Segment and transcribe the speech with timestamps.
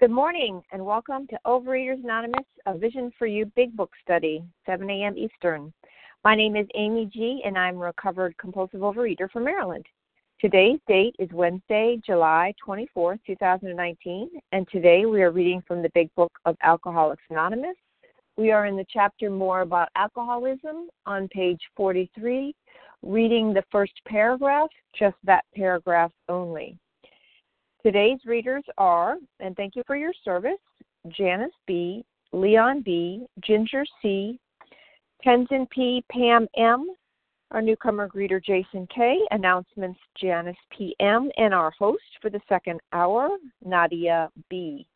[0.00, 4.88] Good morning and welcome to Overeaters Anonymous, a Vision for You Big Book Study, 7
[4.88, 5.18] a.m.
[5.18, 5.72] Eastern.
[6.22, 9.84] My name is Amy G., and I'm a recovered compulsive overeater from Maryland.
[10.40, 16.14] Today's date is Wednesday, July 24, 2019, and today we are reading from the Big
[16.14, 17.76] Book of Alcoholics Anonymous.
[18.36, 22.54] We are in the chapter More About Alcoholism on page 43,
[23.02, 26.78] reading the first paragraph, just that paragraph only.
[27.88, 30.60] Today's readers are, and thank you for your service,
[31.08, 34.38] Janice B., Leon B., Ginger C.,
[35.24, 36.86] Tenzin P., Pam M.,
[37.50, 43.30] our newcomer greeter Jason K., announcements Janice P.M., and our host for the second hour,
[43.64, 44.86] Nadia B.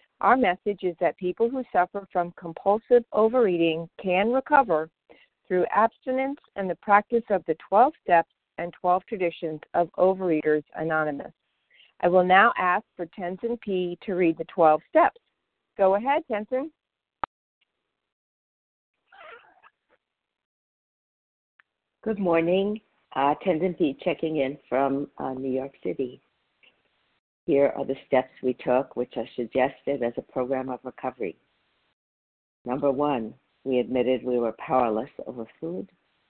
[0.21, 4.89] our message is that people who suffer from compulsive overeating can recover
[5.47, 11.33] through abstinence and the practice of the 12 steps and 12 traditions of Overeaters Anonymous.
[12.01, 13.97] I will now ask for Tenzin P.
[14.05, 15.19] to read the 12 steps.
[15.77, 16.69] Go ahead, Tenzin.
[22.03, 22.79] Good morning.
[23.15, 23.97] Uh, Tenzin P.
[24.03, 26.21] checking in from uh, New York City.
[27.51, 31.35] Here are the steps we took, which are suggested as a program of recovery.
[32.63, 33.33] Number one,
[33.65, 35.89] we admitted we were powerless over food,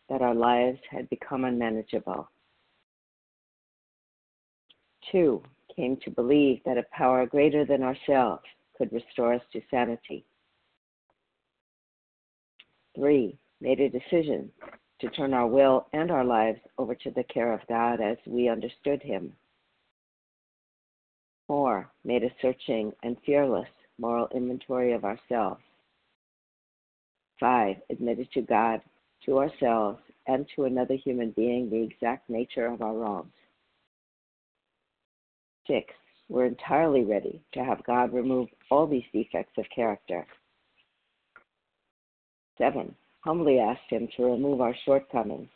[0.10, 2.28] that our lives had become unmanageable.
[5.12, 5.44] Two,
[5.76, 8.42] came to believe that a power greater than ourselves
[8.76, 10.26] could restore us to sanity.
[12.96, 14.52] Three, made a decision
[15.02, 18.50] to turn our will and our lives over to the care of God as we
[18.50, 19.34] understood Him.
[21.52, 23.68] Four, made a searching and fearless
[23.98, 25.60] moral inventory of ourselves.
[27.42, 28.80] Five, admitted to God,
[29.26, 33.34] to ourselves, and to another human being the exact nature of our wrongs.
[35.68, 35.94] Six,
[36.30, 40.26] we're entirely ready to have God remove all these defects of character.
[42.58, 42.96] Seven,
[43.26, 45.50] humbly asked Him to remove our shortcomings.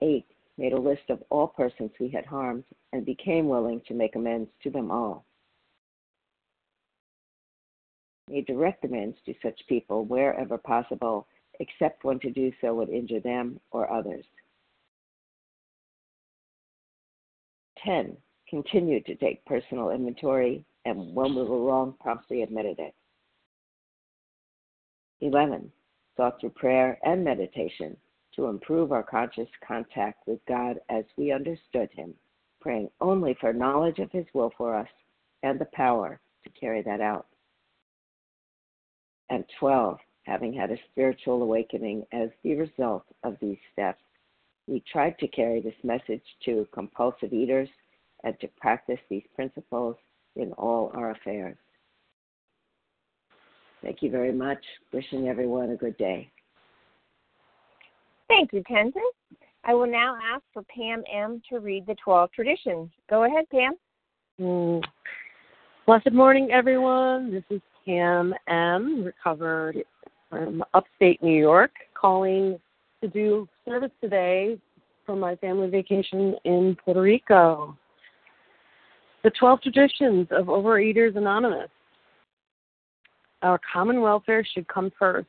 [0.00, 0.26] Eight,
[0.62, 2.62] made a list of all persons we had harmed,
[2.92, 5.24] and became willing to make amends to them all.
[8.30, 11.26] Made direct amends to such people wherever possible,
[11.58, 14.24] except when to do so would injure them or others.
[17.84, 18.16] 10.
[18.48, 22.94] Continued to take personal inventory, and when we were wrong, promptly admitted it.
[25.22, 25.72] 11.
[26.16, 27.96] Sought through prayer and meditation
[28.36, 32.14] to improve our conscious contact with God as we understood Him,
[32.60, 34.88] praying only for knowledge of His will for us
[35.42, 37.26] and the power to carry that out.
[39.30, 44.02] And 12, having had a spiritual awakening as the result of these steps,
[44.66, 47.68] we tried to carry this message to compulsive eaters
[48.24, 49.96] and to practice these principles
[50.36, 51.56] in all our affairs.
[53.82, 54.64] Thank you very much.
[54.92, 56.30] Wishing everyone a good day.
[58.32, 58.92] Thank you, Tenzin.
[59.64, 61.42] I will now ask for Pam M.
[61.50, 62.88] to read the 12 traditions.
[63.10, 63.74] Go ahead, Pam.
[64.40, 64.82] Mm.
[65.84, 67.30] Blessed morning, everyone.
[67.30, 69.84] This is Pam M., recovered
[70.30, 72.58] from upstate New York, calling
[73.02, 74.58] to do service today
[75.04, 77.76] for my family vacation in Puerto Rico.
[79.24, 81.68] The 12 Traditions of Overeaters Anonymous.
[83.42, 85.28] Our common welfare should come first.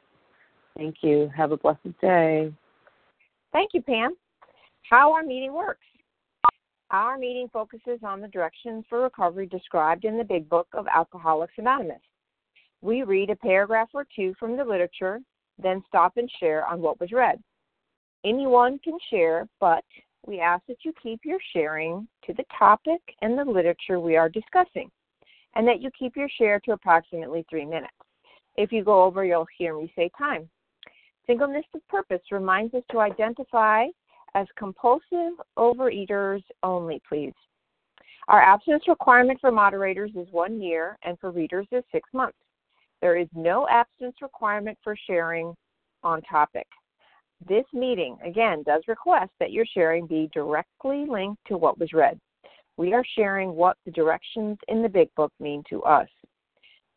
[0.77, 1.29] Thank you.
[1.35, 2.53] Have a blessed day.
[3.51, 4.15] Thank you, Pam.
[4.89, 5.85] How our meeting works.
[6.89, 11.53] Our meeting focuses on the directions for recovery described in the Big Book of Alcoholics
[11.57, 12.01] Anonymous.
[12.81, 15.19] We read a paragraph or two from the literature,
[15.61, 17.39] then stop and share on what was read.
[18.25, 19.85] Anyone can share, but
[20.25, 24.29] we ask that you keep your sharing to the topic and the literature we are
[24.29, 24.91] discussing,
[25.55, 27.93] and that you keep your share to approximately three minutes.
[28.57, 30.49] If you go over, you'll hear me say time.
[31.27, 33.85] Singleness of purpose reminds us to identify
[34.33, 37.33] as compulsive overeaters only, please.
[38.27, 42.37] Our abstinence requirement for moderators is one year, and for readers is six months.
[43.01, 45.55] There is no abstinence requirement for sharing
[46.03, 46.67] on topic.
[47.47, 52.19] This meeting, again, does request that your sharing be directly linked to what was read.
[52.77, 56.07] We are sharing what the directions in the Big Book mean to us.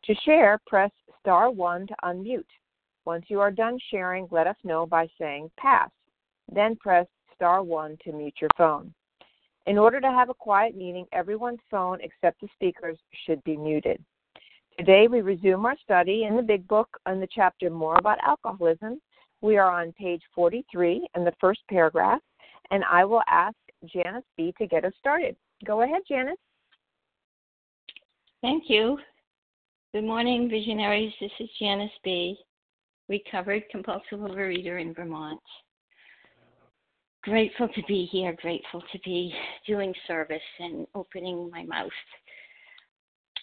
[0.05, 2.45] To share, press star 1 to unmute.
[3.05, 5.89] Once you are done sharing, let us know by saying pass.
[6.51, 8.93] Then press star 1 to mute your phone.
[9.67, 14.03] In order to have a quiet meeting, everyone's phone except the speaker's should be muted.
[14.77, 18.99] Today we resume our study in the Big Book on the chapter More About Alcoholism
[19.45, 22.21] we are on page 43 in the first paragraph,
[22.71, 23.55] and I will ask
[23.85, 24.53] Janice B.
[24.57, 25.35] to get us started.
[25.65, 26.39] Go ahead, Janice.
[28.41, 28.97] Thank you.
[29.93, 31.13] Good morning, visionaries.
[31.21, 32.37] This is Janice B.,
[33.09, 35.39] recovered compulsive overeater in Vermont.
[37.23, 39.33] Grateful to be here, grateful to be
[39.65, 41.89] doing service and opening my mouth.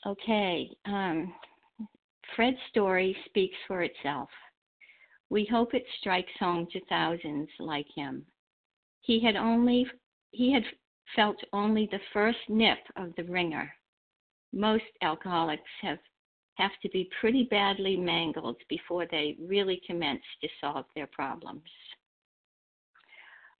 [0.06, 1.32] Okay, um,
[2.34, 4.28] Fred's story speaks for itself.
[5.30, 8.24] We hope it strikes home to thousands like him.
[9.00, 9.86] He had only
[10.30, 10.64] he had
[11.16, 13.70] felt only the first nip of the wringer.
[14.52, 15.98] Most alcoholics have
[16.54, 21.62] have to be pretty badly mangled before they really commence to solve their problems.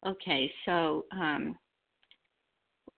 [0.07, 1.57] Okay, so um,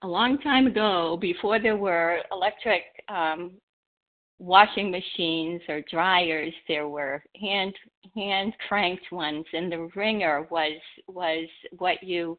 [0.02, 3.52] a long time ago, before there were electric um,
[4.38, 7.72] washing machines or dryers there were hand
[8.16, 10.72] hand cranked ones and the wringer was
[11.06, 11.48] was
[11.78, 12.36] what you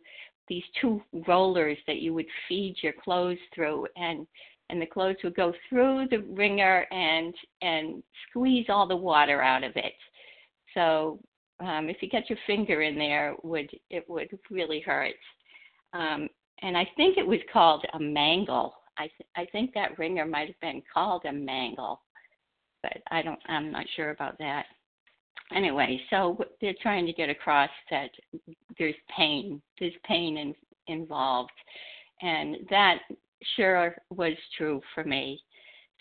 [0.48, 4.28] these two rollers that you would feed your clothes through and
[4.70, 9.64] and the clothes would go through the wringer and and squeeze all the water out
[9.64, 9.94] of it.
[10.74, 11.20] So
[11.60, 15.16] um, if you get your finger in there it would it would really hurt.
[15.94, 16.28] Um,
[16.62, 18.74] and i think it was called a mangle.
[18.98, 22.02] I th- I think that wringer might have been called a mangle,
[22.82, 24.66] but I don't I'm not sure about that.
[25.54, 28.10] Anyway, so they're trying to get across that
[28.80, 30.56] there's pain, there's pain in,
[30.88, 31.52] involved,
[32.22, 33.00] and that
[33.56, 35.42] sure was true for me.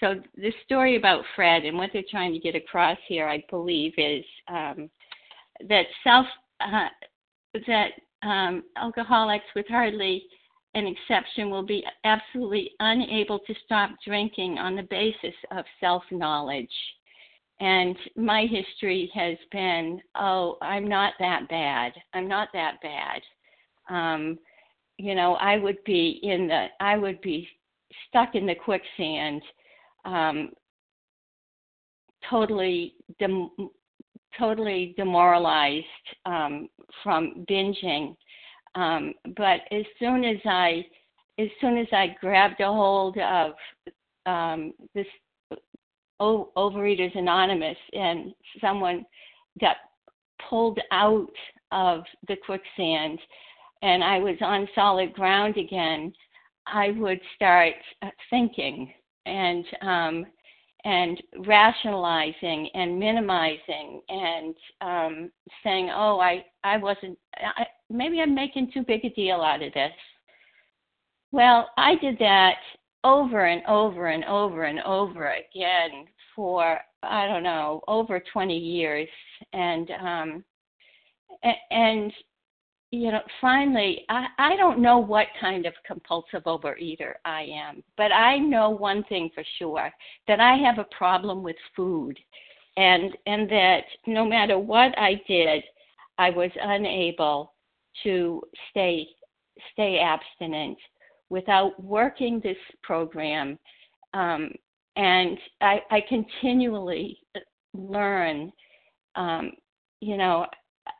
[0.00, 3.92] So the story about Fred and what they're trying to get across here, I believe,
[3.96, 4.90] is um,
[5.68, 6.26] that self
[6.60, 6.88] uh,
[7.66, 7.90] that
[8.22, 10.24] um, alcoholics with hardly
[10.74, 16.68] an exception will be absolutely unable to stop drinking on the basis of self knowledge.
[17.60, 21.92] And my history has been, oh, I'm not that bad.
[22.12, 23.22] I'm not that bad.
[23.88, 24.38] Um,
[24.98, 27.48] you know, I would be in the, I would be
[28.08, 29.42] stuck in the quicksand,
[30.04, 30.50] um,
[32.28, 33.50] totally, dem-
[34.38, 35.86] totally demoralized
[36.26, 36.68] um,
[37.02, 38.16] from binging.
[38.74, 40.84] Um, but as soon as I,
[41.38, 43.52] as soon as I grabbed a hold of
[44.26, 45.06] um, this
[46.20, 49.04] o- Overeaters Anonymous and someone
[49.60, 49.76] got
[50.48, 51.32] pulled out
[51.72, 53.18] of the quicksand
[53.84, 56.12] and I was on solid ground again,
[56.66, 58.90] I would start uh, thinking
[59.26, 60.26] and um,
[60.86, 65.30] and rationalizing and minimizing and um,
[65.62, 67.18] saying, "Oh, I I wasn't.
[67.36, 69.92] I, maybe I'm making too big a deal out of this."
[71.30, 72.56] Well, I did that
[73.02, 79.08] over and over and over and over again for I don't know over 20 years,
[79.52, 80.44] and um,
[81.70, 82.10] and
[82.94, 88.12] you know, finally, I, I don't know what kind of compulsive overeater I am, but
[88.12, 89.90] I know one thing for sure
[90.28, 92.16] that I have a problem with food,
[92.76, 95.64] and and that no matter what I did,
[96.18, 97.54] I was unable
[98.04, 99.08] to stay
[99.72, 100.78] stay abstinent
[101.30, 103.58] without working this program,
[104.12, 104.52] um,
[104.94, 107.18] and I, I continually
[107.72, 108.52] learn.
[109.16, 109.52] Um,
[110.00, 110.46] you know,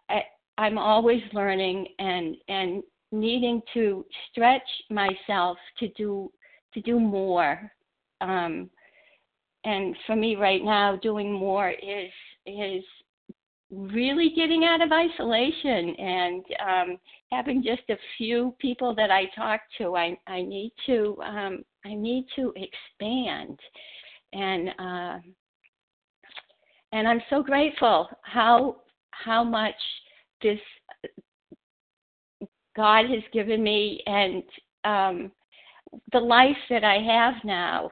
[0.09, 0.23] I,
[0.59, 2.83] I'm always learning and and
[3.13, 6.31] needing to stretch myself to do
[6.75, 7.71] to do more.
[8.21, 8.71] Um,
[9.65, 12.11] and for me right now, doing more is
[12.47, 12.85] is
[13.71, 16.99] really getting out of isolation and um,
[17.33, 19.97] having just a few people that I talk to.
[19.97, 23.59] I I need to um, I need to expand,
[24.33, 25.19] and uh,
[26.93, 28.77] and I'm so grateful how
[29.11, 29.75] how much
[30.45, 30.61] this
[32.77, 34.43] God has given me and
[34.85, 35.33] um,
[36.13, 37.91] the life that I have now.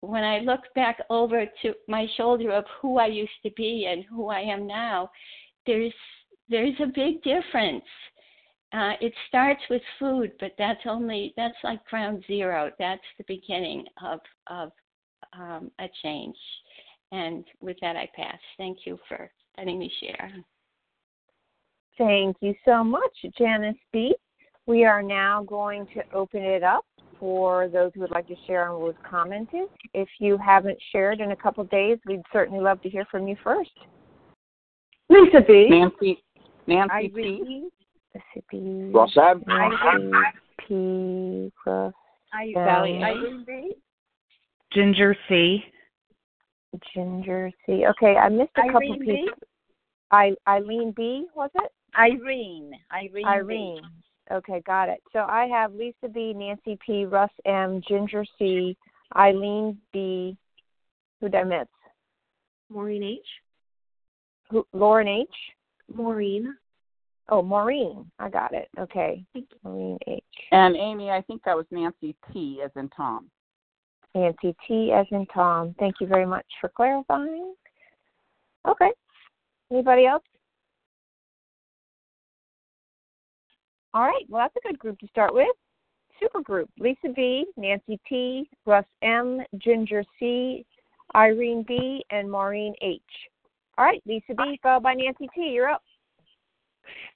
[0.00, 4.04] When I look back over to my shoulder of who I used to be and
[4.04, 5.10] who I am now,
[5.66, 5.94] there's
[6.48, 7.84] there's a big difference.
[8.72, 12.70] Uh, it starts with food, but that's only that's like ground zero.
[12.78, 14.72] That's the beginning of of
[15.34, 16.36] um, a change.
[17.12, 18.38] And with that, I pass.
[18.56, 20.32] Thank you for letting me share.
[21.98, 24.14] Thank you so much, Janice B.
[24.66, 26.84] We are now going to open it up
[27.18, 29.68] for those who would like to share on what was commented.
[29.92, 33.36] If you haven't shared in a couple days, we'd certainly love to hear from you
[33.44, 33.70] first.
[35.08, 35.68] Lisa B.
[35.70, 36.22] Nancy.
[36.66, 37.64] Nancy I P.
[38.14, 38.90] Lisa B.
[38.92, 39.42] Ross M.
[39.46, 40.10] Nancy
[40.66, 41.52] P.
[41.66, 41.92] Ross
[42.32, 42.96] I, Sally.
[42.96, 43.72] Um, Irene B.
[44.72, 45.62] Ginger C.
[46.94, 47.84] Ginger C.
[47.90, 49.26] Okay, I missed a couple people.
[50.10, 51.26] I Eileen B.
[51.34, 51.72] Was it?
[51.98, 52.72] Irene.
[52.92, 53.26] Irene.
[53.26, 53.82] Irene.
[54.30, 55.02] Okay, got it.
[55.12, 58.76] So I have Lisa B, Nancy P, Russ M, Ginger C,
[59.16, 60.36] Eileen B.
[61.20, 61.68] Who did I miss?
[62.70, 63.20] Maureen H.
[64.50, 65.28] Who, Lauren H.
[65.94, 66.54] Maureen.
[67.28, 68.10] Oh, Maureen.
[68.18, 68.68] I got it.
[68.78, 69.24] Okay.
[69.62, 70.22] Maureen H.
[70.50, 73.30] And Amy, I think that was Nancy T as in Tom.
[74.14, 75.74] Nancy T as in Tom.
[75.78, 77.54] Thank you very much for clarifying.
[78.66, 78.90] Okay.
[79.70, 80.22] Anybody else?
[83.94, 84.24] All right.
[84.28, 85.48] Well, that's a good group to start with.
[86.20, 90.64] Super group: Lisa B, Nancy T, Russ M, Ginger C,
[91.14, 93.02] Irene B, and Maureen H.
[93.78, 95.50] All right, Lisa B, followed by Nancy T.
[95.52, 95.82] You're up.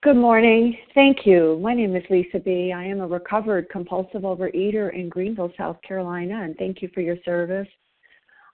[0.03, 0.77] Good morning.
[0.95, 1.59] Thank you.
[1.63, 2.73] My name is Lisa B.
[2.73, 7.17] I am a recovered compulsive overeater in Greenville, South Carolina, and thank you for your
[7.25, 7.69] service.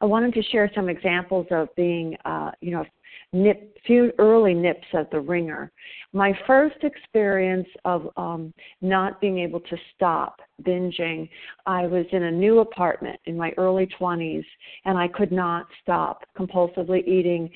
[0.00, 2.84] I wanted to share some examples of being, uh, you know,
[3.32, 5.70] nip, few early nips at the wringer.
[6.12, 11.28] My first experience of um, not being able to stop binging,
[11.66, 14.44] I was in a new apartment in my early 20s,
[14.84, 17.50] and I could not stop compulsively eating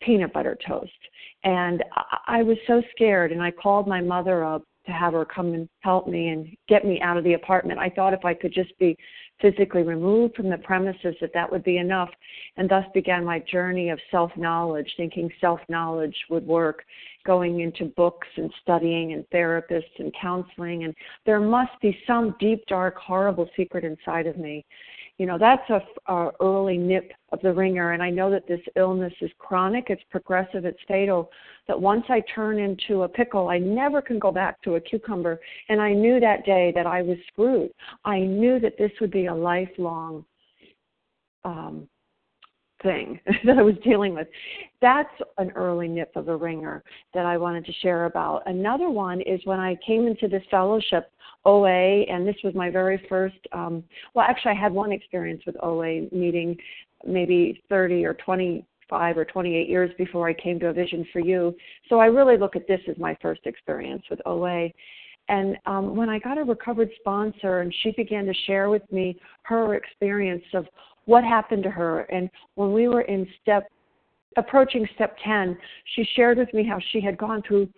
[0.00, 0.90] peanut butter toast.
[1.44, 5.24] And I, I was so scared, and I called my mother up to have her
[5.24, 7.78] come and help me and get me out of the apartment.
[7.78, 8.96] I thought if I could just be
[9.40, 12.10] physically removed from the premises that that would be enough.
[12.56, 16.84] And thus began my journey of self-knowledge thinking self-knowledge would work
[17.24, 20.84] going into books and studying and therapists and counseling.
[20.84, 20.94] And
[21.26, 24.64] there must be some deep dark horrible secret inside of me
[25.22, 25.80] You know, that's a,
[26.12, 27.92] a early nip of the wringer.
[27.92, 31.30] And I know that this illness is chronic, it's progressive, it's fatal.
[31.68, 35.38] That once I turn into a pickle, I never can go back to a cucumber.
[35.68, 37.70] And I knew that day that I was screwed.
[38.04, 40.24] I knew that this would be a lifelong
[41.44, 41.86] um,
[42.82, 44.28] thing that I was dealing with.
[44.80, 46.82] That's an early nip of the wringer
[47.14, 48.42] that I wanted to share about.
[48.46, 51.10] Another one is when I came into this fellowship,
[51.44, 53.82] OA, and this was my very first, um,
[54.14, 56.56] well, actually, I had one experience with OA meeting
[57.04, 61.54] maybe 30 or 25 or 28 years before I came to a Vision for You.
[61.88, 64.68] So I really look at this as my first experience with OA.
[65.28, 69.18] And um, when I got a recovered sponsor and she began to share with me
[69.42, 70.66] her experience of
[71.06, 72.00] what happened to her.
[72.02, 73.70] And when we were in step,
[74.36, 75.56] approaching step 10,
[75.94, 77.68] she shared with me how she had gone through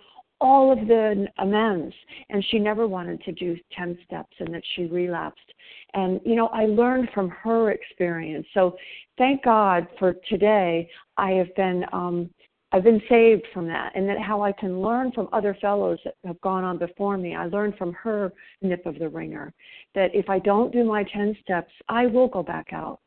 [0.40, 1.94] all of the amends
[2.28, 5.52] and she never wanted to do 10 steps and that she relapsed.
[5.94, 8.46] And, you know, I learned from her experience.
[8.52, 8.76] So
[9.16, 12.30] thank God for today, I have been um,
[12.74, 16.16] I've been saved from that, and that how I can learn from other fellows that
[16.24, 17.36] have gone on before me.
[17.36, 19.52] I learned from her nip of the wringer
[19.94, 22.98] that if I don't do my 10 steps, I will go back out.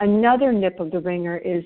[0.00, 1.64] Another nip of the wringer is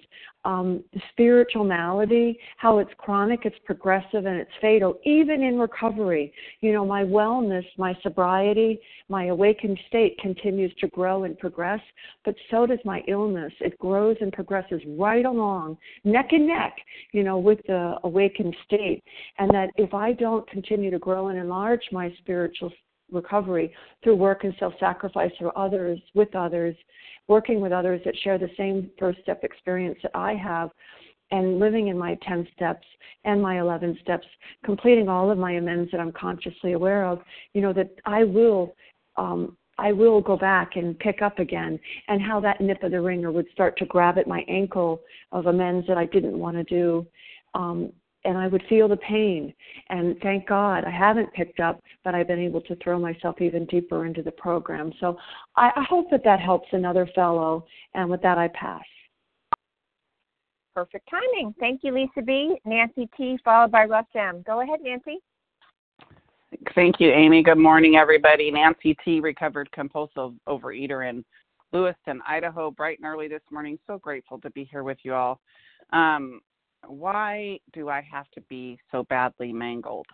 [0.49, 6.33] um, spiritual malady, how it's chronic, it's progressive, and it's fatal, even in recovery.
[6.63, 11.81] You know, my wellness, my sobriety, my awakened state continues to grow and progress,
[12.25, 13.53] but so does my illness.
[13.61, 16.75] It grows and progresses right along, neck and neck,
[17.13, 19.05] you know, with the awakened state.
[19.39, 22.73] And that if I don't continue to grow and enlarge my spiritual
[23.11, 23.73] recovery
[24.03, 26.77] through work and self sacrifice for others, with others,
[27.27, 30.71] working with others that share the same first step experience that I have,
[31.31, 32.87] and living in my 10 steps
[33.25, 34.27] and my 11 steps,
[34.65, 37.21] completing all of my amends that I'm consciously aware of,
[37.53, 38.75] you know, that I will.
[39.17, 43.01] Um, I will go back and pick up again, and how that nip of the
[43.01, 45.01] wringer would start to grab at my ankle
[45.31, 47.07] of amends that I didn't want to do,
[47.55, 47.93] um,
[48.25, 49.53] and I would feel the pain.
[49.91, 53.65] And thank God I haven't picked up, but I've been able to throw myself even
[53.67, 54.93] deeper into the program.
[55.01, 55.17] So
[55.57, 57.65] I, I hope that that helps another fellow.
[57.95, 58.83] And with that, I pass.
[60.75, 61.55] Perfect timing.
[61.59, 62.57] Thank you, Lisa B.
[62.65, 63.39] Nancy T.
[63.45, 64.43] Followed by Russ M.
[64.47, 65.19] Go ahead, Nancy.
[66.75, 67.43] Thank you, Amy.
[67.43, 68.51] Good morning, everybody.
[68.51, 69.21] Nancy T.
[69.21, 71.25] Recovered compulsive overeater in
[71.73, 72.71] Lewiston, Idaho.
[72.71, 73.79] Bright and early this morning.
[73.87, 75.41] So grateful to be here with you all.
[75.93, 76.41] Um,
[76.87, 80.07] why do I have to be so badly mangled?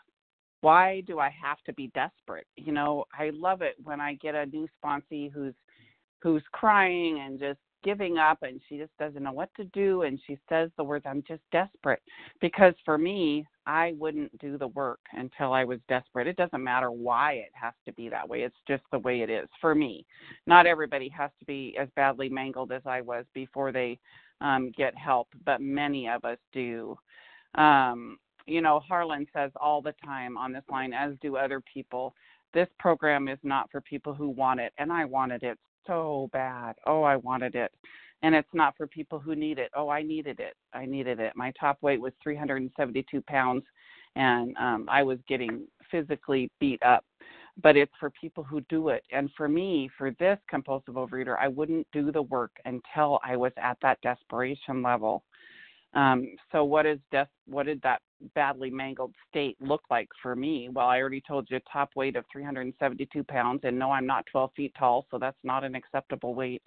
[0.60, 2.46] Why do I have to be desperate?
[2.56, 5.54] You know, I love it when I get a new sponsee who's
[6.22, 10.18] who's crying and just giving up and she just doesn't know what to do and
[10.26, 12.00] she says the words I'm just desperate
[12.40, 16.26] because for me I wouldn't do the work until I was desperate.
[16.26, 18.40] It doesn't matter why it has to be that way.
[18.40, 20.06] It's just the way it is for me.
[20.46, 23.98] Not everybody has to be as badly mangled as I was before they
[24.44, 26.96] um, get help, but many of us do.
[27.56, 32.14] Um, you know, Harlan says all the time on this line, as do other people,
[32.52, 36.76] this program is not for people who want it, and I wanted it so bad.
[36.86, 37.72] Oh, I wanted it.
[38.22, 39.70] And it's not for people who need it.
[39.74, 40.54] Oh, I needed it.
[40.72, 41.32] I needed it.
[41.34, 43.64] My top weight was 372 pounds,
[44.14, 47.04] and um, I was getting physically beat up
[47.62, 49.02] but it's for people who do it.
[49.12, 53.52] And for me, for this compulsive overeater, I wouldn't do the work until I was
[53.56, 55.24] at that desperation level.
[55.94, 58.02] Um, so what is des- what did that
[58.34, 60.68] badly mangled state look like for me?
[60.72, 64.50] Well, I already told you top weight of 372 pounds, and no, I'm not 12
[64.56, 66.62] feet tall, so that's not an acceptable weight.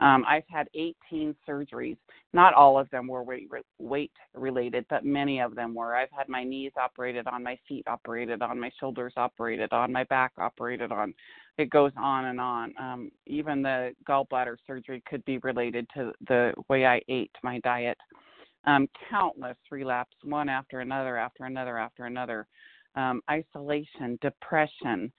[0.00, 1.96] Um, I've had 18 surgeries.
[2.32, 5.94] Not all of them were weight, weight related, but many of them were.
[5.94, 10.04] I've had my knees operated on, my feet operated on, my shoulders operated on, my
[10.04, 11.14] back operated on.
[11.58, 12.74] It goes on and on.
[12.80, 17.98] Um, even the gallbladder surgery could be related to the way I ate, my diet.
[18.66, 22.46] Um, countless relapse, one after another, after another, after another.
[22.96, 25.12] Um, isolation, depression,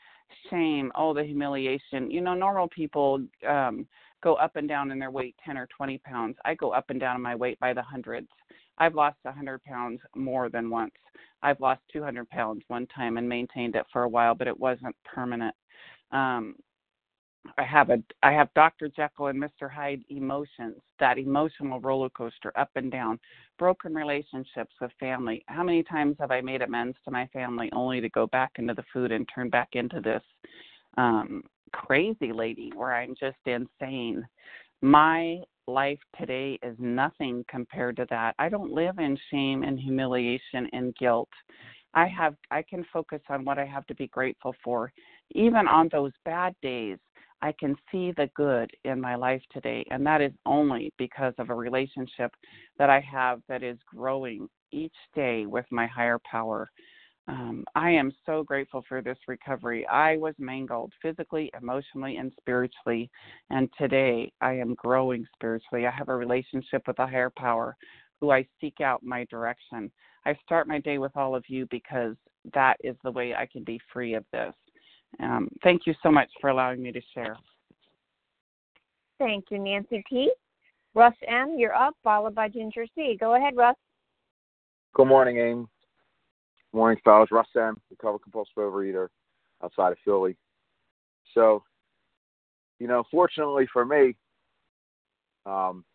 [0.49, 2.09] shame, oh, the humiliation.
[2.09, 3.87] You know, normal people um,
[4.23, 6.35] go up and down in their weight 10 or 20 pounds.
[6.45, 8.29] I go up and down in my weight by the hundreds.
[8.77, 10.93] I've lost 100 pounds more than once.
[11.41, 14.95] I've lost 200 pounds one time and maintained it for a while, but it wasn't
[15.05, 15.55] permanent.
[16.11, 16.55] Um,
[17.57, 18.89] I have a I have Dr.
[18.89, 19.69] Jekyll and Mr.
[19.69, 23.19] Hyde emotions, that emotional roller coaster up and down,
[23.59, 25.43] broken relationships with family.
[25.47, 28.73] How many times have I made amends to my family only to go back into
[28.73, 30.23] the food and turn back into this
[30.97, 34.25] um crazy lady where I'm just insane.
[34.81, 38.35] My life today is nothing compared to that.
[38.39, 41.29] I don't live in shame and humiliation and guilt.
[41.93, 44.91] I have I can focus on what I have to be grateful for.
[45.31, 46.97] Even on those bad days,
[47.41, 49.85] I can see the good in my life today.
[49.91, 52.31] And that is only because of a relationship
[52.77, 56.69] that I have that is growing each day with my higher power.
[57.27, 59.85] Um, I am so grateful for this recovery.
[59.87, 63.09] I was mangled physically, emotionally, and spiritually.
[63.49, 65.87] And today I am growing spiritually.
[65.87, 67.75] I have a relationship with a higher power
[68.21, 69.91] who I seek out my direction.
[70.25, 72.15] I start my day with all of you because
[72.53, 74.53] that is the way I can be free of this.
[75.19, 77.37] Um, thank you so much for allowing me to share.
[79.17, 80.31] Thank you, Nancy T.
[80.93, 83.17] Russ M., you're up, followed by Ginger C.
[83.19, 83.75] Go ahead, Russ.
[84.93, 85.67] Good morning, Aim.
[86.75, 87.31] Morning, fellas.
[87.31, 89.07] Russ M., recovered compulsive overeater
[89.63, 90.35] outside of Philly.
[91.33, 91.63] So,
[92.79, 94.13] you know, fortunately for me,
[95.45, 95.85] um,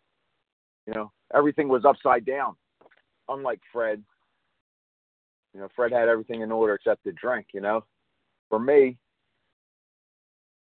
[0.87, 2.55] you know, everything was upside down.
[3.29, 4.03] Unlike Fred,
[5.53, 7.85] you know, Fred had everything in order except the drink, you know.
[8.49, 8.97] For me,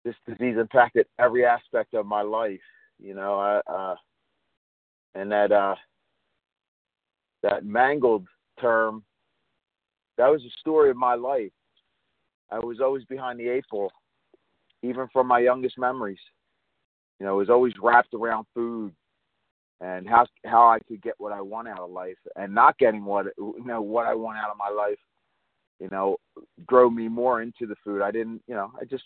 [0.03, 2.59] this disease impacted every aspect of my life,
[2.99, 3.95] you know, I, uh,
[5.15, 5.75] and that uh,
[7.43, 8.27] that mangled
[8.59, 9.05] term,
[10.17, 11.51] that was the story of my life.
[12.51, 13.91] I was always behind the eight ball,
[14.83, 16.19] even from my youngest memories.
[17.19, 18.93] You know, it was always wrapped around food
[19.79, 23.03] and how how I could get what I want out of life, and not getting
[23.03, 24.99] what you know what I want out of my life,
[25.79, 26.17] you know,
[26.69, 28.01] drove me more into the food.
[28.01, 29.03] I didn't, you know, I just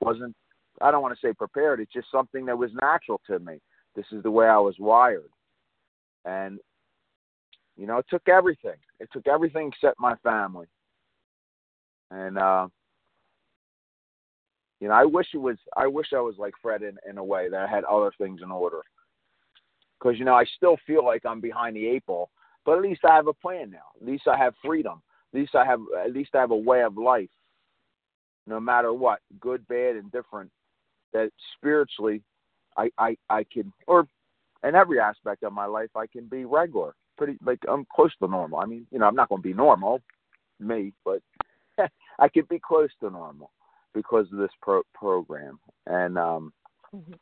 [0.00, 0.34] wasn't
[0.80, 3.60] I don't want to say prepared, it's just something that was natural to me.
[3.94, 5.30] This is the way I was wired.
[6.24, 6.58] And
[7.80, 8.76] you know, it took everything.
[9.00, 10.66] It took everything except my family.
[12.10, 12.68] And uh
[14.80, 17.24] you know, I wish it was I wish I was like Fred in, in a
[17.24, 18.82] way that I had other things in order.
[20.00, 22.30] Cuz you know, I still feel like I'm behind the eight ball,
[22.64, 23.88] but at least I have a plan now.
[24.00, 25.02] At least I have freedom.
[25.32, 27.30] At least I have at least I have a way of life
[28.46, 30.50] no matter what, good, bad, and different,
[31.12, 32.22] that spiritually
[32.76, 34.06] I, I, I can, or
[34.64, 38.28] in every aspect of my life, I can be regular, pretty, like I'm close to
[38.28, 38.60] normal.
[38.60, 40.00] I mean, you know, I'm not going to be normal,
[40.58, 41.20] me, but
[42.18, 43.50] I can be close to normal
[43.92, 45.58] because of this pro- program.
[45.86, 46.52] And, um,
[46.94, 47.12] mm-hmm.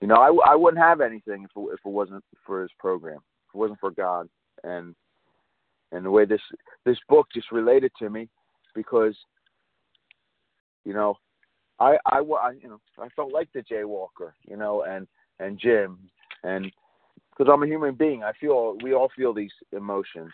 [0.00, 3.20] you know, I, I wouldn't have anything if it, if it wasn't for his program,
[3.48, 4.28] if it wasn't for God.
[4.62, 4.94] And,
[5.92, 6.42] and the way this,
[6.84, 8.28] this book just related to me
[8.74, 9.14] because
[10.84, 11.16] you know,
[11.80, 15.06] I I, I you know I felt like the jaywalker, you know, and
[15.40, 15.98] and Jim,
[16.42, 16.70] and
[17.36, 20.32] because I'm a human being, I feel we all feel these emotions.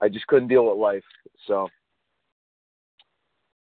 [0.00, 1.04] I just couldn't deal with life,
[1.46, 1.68] so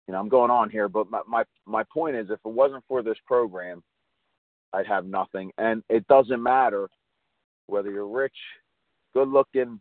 [0.06, 2.84] you know I'm going on here, but my my my point is, if it wasn't
[2.88, 3.82] for this program,
[4.72, 6.88] I'd have nothing, and it doesn't matter
[7.66, 8.36] whether you're rich,
[9.14, 9.80] good looking,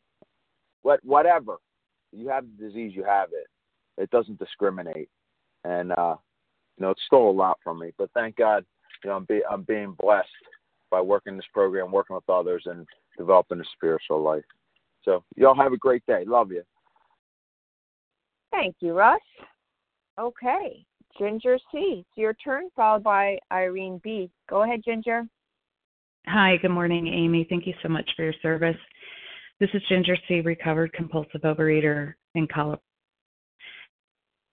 [0.84, 1.58] what whatever.
[2.12, 3.48] You have the disease, you have it.
[4.02, 5.10] It doesn't discriminate,
[5.64, 6.16] and uh,
[6.78, 7.92] you know, it stole a lot from me.
[7.98, 8.64] But thank God,
[9.04, 10.28] you know, I'm, be, I'm being blessed
[10.94, 12.86] by working this program, working with others, and
[13.18, 14.44] developing a spiritual life.
[15.04, 16.24] So, y'all have a great day.
[16.28, 16.62] Love you.
[18.52, 19.20] Thank you, Russ.
[20.20, 20.86] Okay,
[21.18, 22.06] Ginger C.
[22.06, 24.30] It's your turn, followed by Irene B.
[24.48, 25.24] Go ahead, Ginger.
[26.28, 27.48] Hi, good morning, Amy.
[27.50, 28.78] Thank you so much for your service.
[29.60, 32.84] This is Ginger C., recovered compulsive overeater in Colorado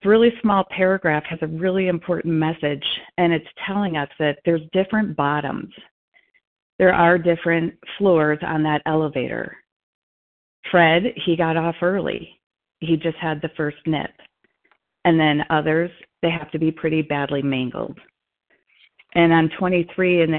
[0.04, 2.84] really small paragraph has a really important message,
[3.18, 5.72] and it's telling us that there's different bottoms.
[6.80, 9.54] There are different floors on that elevator.
[10.70, 12.40] Fred, he got off early.
[12.78, 14.10] He just had the first nip.
[15.04, 15.90] And then others,
[16.22, 17.98] they have to be pretty badly mangled.
[19.14, 20.38] And on 23 in the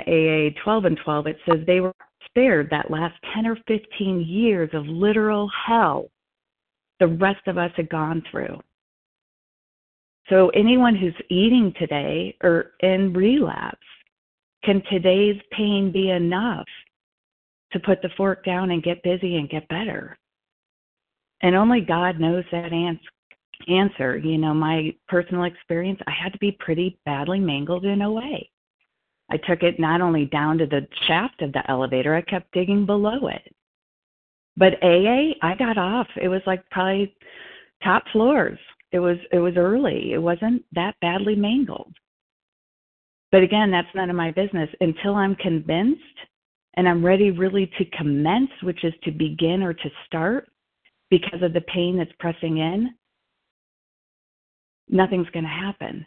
[0.57, 1.93] AA 12 and 12, it says they were
[2.25, 6.09] spared that last 10 or 15 years of literal hell
[6.99, 8.59] the rest of us had gone through.
[10.27, 13.77] So anyone who's eating today or in relapse,
[14.63, 16.65] can today's pain be enough
[17.73, 20.17] to put the fork down and get busy and get better?
[21.41, 22.71] And only God knows that
[23.67, 24.17] answer.
[24.17, 28.49] You know, my personal experience, I had to be pretty badly mangled in a way.
[29.31, 32.85] I took it not only down to the shaft of the elevator, I kept digging
[32.85, 33.55] below it.
[34.57, 36.07] But AA, I got off.
[36.21, 37.15] It was like probably
[37.81, 38.59] top floors
[38.91, 40.13] it was it was early.
[40.13, 41.95] It wasn't that badly mangled.
[43.31, 46.01] But again, that's none of my business until I'm convinced
[46.75, 50.49] and I'm ready really to commence, which is to begin or to start
[51.09, 52.91] because of the pain that's pressing in.
[54.89, 56.05] Nothing's going to happen.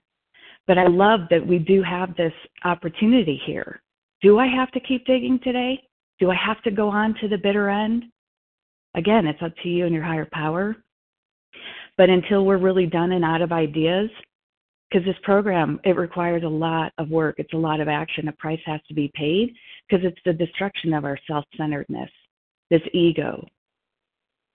[0.66, 2.32] But I love that we do have this
[2.64, 3.82] opportunity here.
[4.22, 5.82] Do I have to keep digging today?
[6.18, 8.04] Do I have to go on to the bitter end?
[8.94, 10.76] Again, it's up to you and your higher power.
[11.98, 14.10] But until we're really done and out of ideas,
[14.94, 17.36] because this program it requires a lot of work.
[17.38, 18.28] It's a lot of action.
[18.28, 19.52] A price has to be paid
[19.88, 22.10] because it's the destruction of our self-centeredness
[22.70, 23.44] this ego.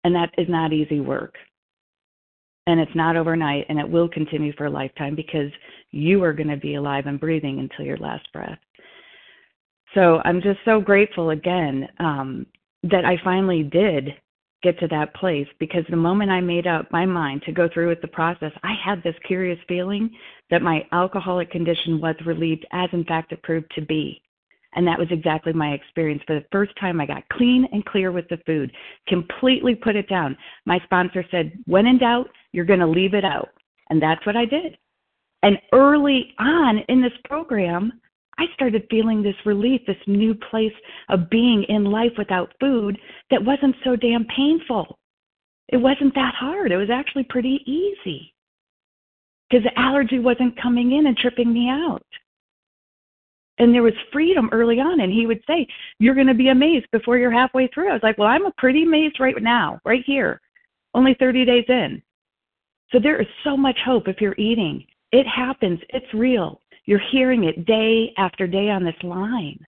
[0.03, 1.35] And that is not easy work.
[2.67, 5.51] And it's not overnight and it will continue for a lifetime because
[5.91, 8.59] you are going to be alive and breathing until your last breath.
[9.93, 12.45] So i'm just so grateful again um,
[12.83, 14.09] that i finally did
[14.65, 17.89] get to that place because the moment I made up my mind to go through
[17.89, 20.09] with the process, I had this curious feeling
[20.49, 24.21] that my alcoholic condition was relieved, as in fact it proved to be.
[24.73, 26.23] And that was exactly my experience.
[26.25, 28.71] For the first time, I got clean and clear with the food,
[29.07, 30.35] completely put it down.
[30.65, 33.49] My sponsor said, when in doubt, you're going to leave it out.
[33.89, 34.77] And that's what I did.
[35.43, 37.93] And early on in this program,
[38.37, 40.73] I started feeling this relief, this new place
[41.09, 42.97] of being in life without food
[43.31, 44.97] that wasn't so damn painful.
[45.69, 46.71] It wasn't that hard.
[46.71, 48.33] It was actually pretty easy
[49.49, 52.05] because the allergy wasn't coming in and tripping me out.
[53.57, 54.99] And there was freedom early on.
[54.99, 55.65] And he would say,
[55.99, 57.89] You're going to be amazed before you're halfway through.
[57.89, 60.41] I was like, Well, I'm a pretty amazed right now, right here,
[60.93, 62.01] only 30 days in.
[62.91, 64.85] So there is so much hope if you're eating.
[65.11, 66.61] It happens, it's real.
[66.85, 69.59] You're hearing it day after day on this line.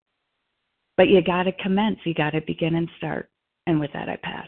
[0.98, 3.30] But you got to commence, you got to begin and start.
[3.68, 4.48] And with that, I pass.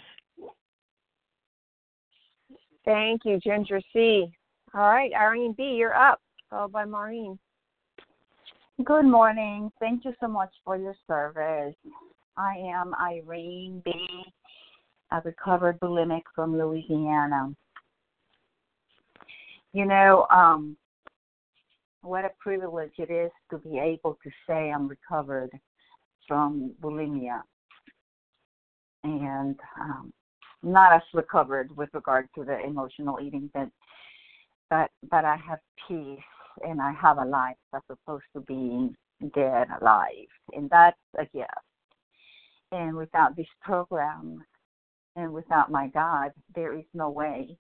[2.86, 4.32] Thank you, Ginger C.
[4.74, 7.38] All right, Irene B., you're up, followed by Maureen.
[8.84, 9.72] Good morning.
[9.80, 11.76] Thank you so much for your service.
[12.38, 13.92] I am Irene B.,
[15.12, 17.54] a recovered bulimic from Louisiana.
[19.74, 20.78] You know, um,
[22.02, 25.52] what a privilege it is to be able to say I'm recovered
[26.28, 27.42] from bulimia
[29.04, 30.14] and um,
[30.64, 33.70] not as recovered with regard to the emotional eating, but
[34.70, 36.20] but but I have peace
[36.64, 38.96] and I have a life as opposed to being
[39.34, 41.50] dead alive, and that's a gift.
[42.72, 44.44] And without this program
[45.16, 47.58] and without my God, there is no way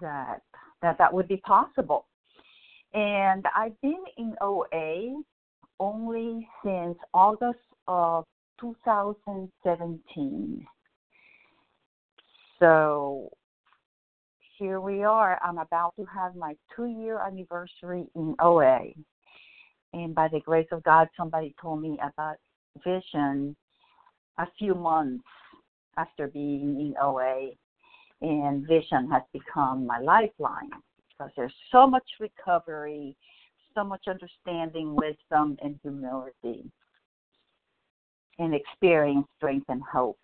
[0.00, 0.40] that
[0.80, 2.06] that that would be possible.
[2.94, 5.22] And I've been in OA
[5.80, 8.24] only since August of
[8.60, 10.66] 2017.
[12.58, 13.30] So
[14.58, 15.40] here we are.
[15.42, 18.92] I'm about to have my two year anniversary in OA.
[19.94, 22.36] And by the grace of God, somebody told me about
[22.84, 23.56] vision
[24.38, 25.24] a few months
[25.96, 27.50] after being in OA.
[28.20, 30.70] And vision has become my lifeline
[31.16, 33.16] because there's so much recovery,
[33.74, 36.70] so much understanding, wisdom, and humility,
[38.38, 40.18] and experience, strength, and hope.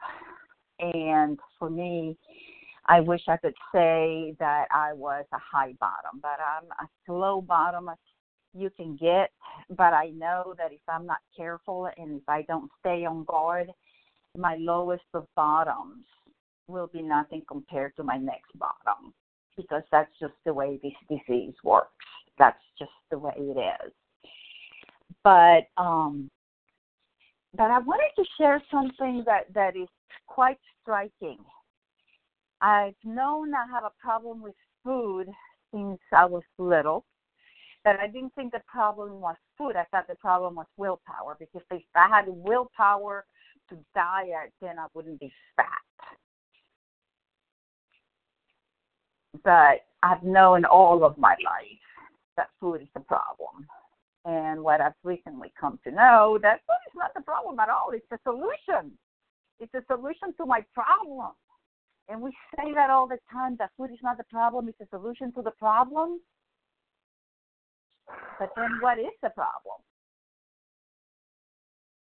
[0.80, 2.16] And for me,
[2.86, 7.40] I wish I could say that I was a high bottom, but I'm a slow
[7.40, 7.90] bottom
[8.54, 9.30] you can get.
[9.70, 13.70] But I know that if I'm not careful and if I don't stay on guard,
[14.36, 16.04] my lowest of bottoms
[16.66, 19.12] will be nothing compared to my next bottom
[19.58, 21.90] because that's just the way this disease works.
[22.38, 23.92] That's just the way it is.
[25.22, 26.30] But um,
[27.54, 29.88] but I wanted to share something that that is
[30.26, 31.38] quite striking.
[32.62, 35.26] I've known I have a problem with food
[35.72, 37.04] since I was little.
[37.84, 39.76] But I didn't think the problem was food.
[39.76, 43.24] I thought the problem was willpower because if I had willpower
[43.70, 45.66] to diet, then I wouldn't be fat.
[49.44, 51.82] But I've known all of my life
[52.36, 53.66] that food is the problem.
[54.24, 57.90] And what I've recently come to know that food is not the problem at all.
[57.92, 58.92] It's the solution.
[59.60, 61.32] It's a solution to my problem.
[62.08, 64.88] And we say that all the time that food is not the problem, it's a
[64.96, 66.20] solution to the problem.
[68.38, 69.82] But then what is the problem?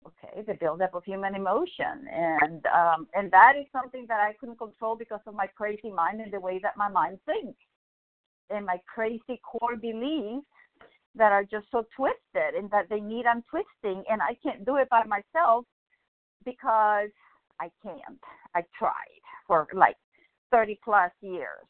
[0.06, 2.06] Okay the buildup of human emotion.
[2.12, 6.20] And um and that is something that i couldn't control because of my crazy mind
[6.20, 7.58] and the way that my mind thinks.
[8.50, 10.46] And my crazy core beliefs
[11.14, 14.04] that are just so twisted and that they need untwisting.
[14.10, 15.64] And i can't do it by myself
[16.44, 17.10] because
[17.60, 18.20] i can't.
[18.54, 19.96] I tried for like
[20.52, 21.66] 30 plus years.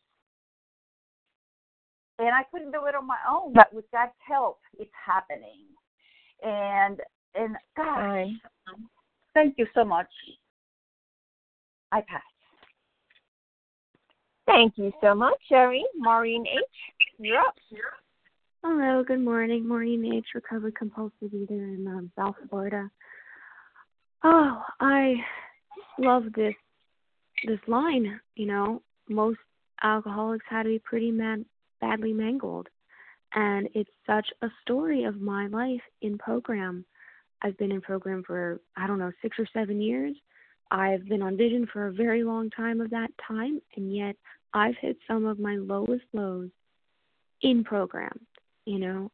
[2.18, 5.64] And i couldn't do it on my own but with god's help it's happening.
[6.42, 7.01] And
[7.38, 8.29] and gosh,
[9.35, 10.09] thank you so much.
[11.92, 12.22] I pass.
[14.46, 15.85] Thank you so much, Sherry.
[15.96, 17.55] Maureen H., you're up.
[18.62, 19.66] Hello, good morning.
[19.66, 22.90] Maureen H., recovered compulsive eater in um, South Florida.
[24.25, 25.14] Oh, I
[25.99, 26.55] love this
[27.44, 28.20] this line.
[28.35, 29.38] You know, most
[29.83, 31.44] alcoholics had to be pretty mad,
[31.81, 32.68] badly mangled,
[33.35, 36.85] And it's such a story of my life in program.
[37.42, 40.14] I've been in program for, I don't know, six or seven years.
[40.70, 44.16] I've been on vision for a very long time of that time, and yet
[44.53, 46.51] I've hit some of my lowest lows
[47.42, 48.18] in program,
[48.64, 49.11] you know,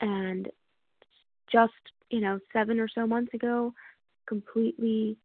[0.00, 0.48] and
[1.52, 1.72] just,
[2.10, 3.72] you know, seven or so months ago,
[4.26, 5.16] completely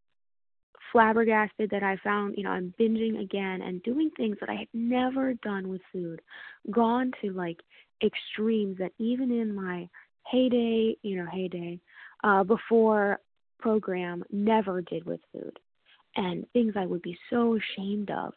[0.91, 4.67] flabbergasted that I found, you know, I'm binging again and doing things that I had
[4.73, 6.21] never done with food,
[6.69, 7.61] gone to like
[8.03, 9.87] extremes that even in my
[10.27, 11.79] heyday, you know, heyday,
[12.23, 13.19] uh, before
[13.60, 15.57] program, never did with food,
[16.15, 18.34] and things I would be so ashamed of.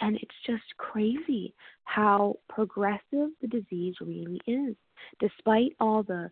[0.00, 4.74] And it's just crazy how progressive the disease really is,
[5.20, 6.30] despite all the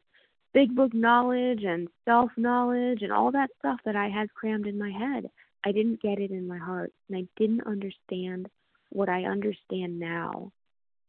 [0.53, 4.79] big book knowledge and self knowledge and all that stuff that I had crammed in
[4.79, 5.31] my head.
[5.65, 8.49] I didn't get it in my heart, and I didn't understand
[8.91, 10.51] what I understand now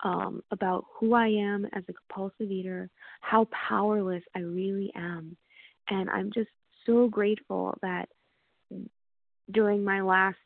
[0.03, 2.89] um, about who I am as a compulsive eater,
[3.21, 5.37] how powerless I really am.
[5.89, 6.49] And I'm just
[6.85, 8.09] so grateful that
[9.51, 10.37] during my last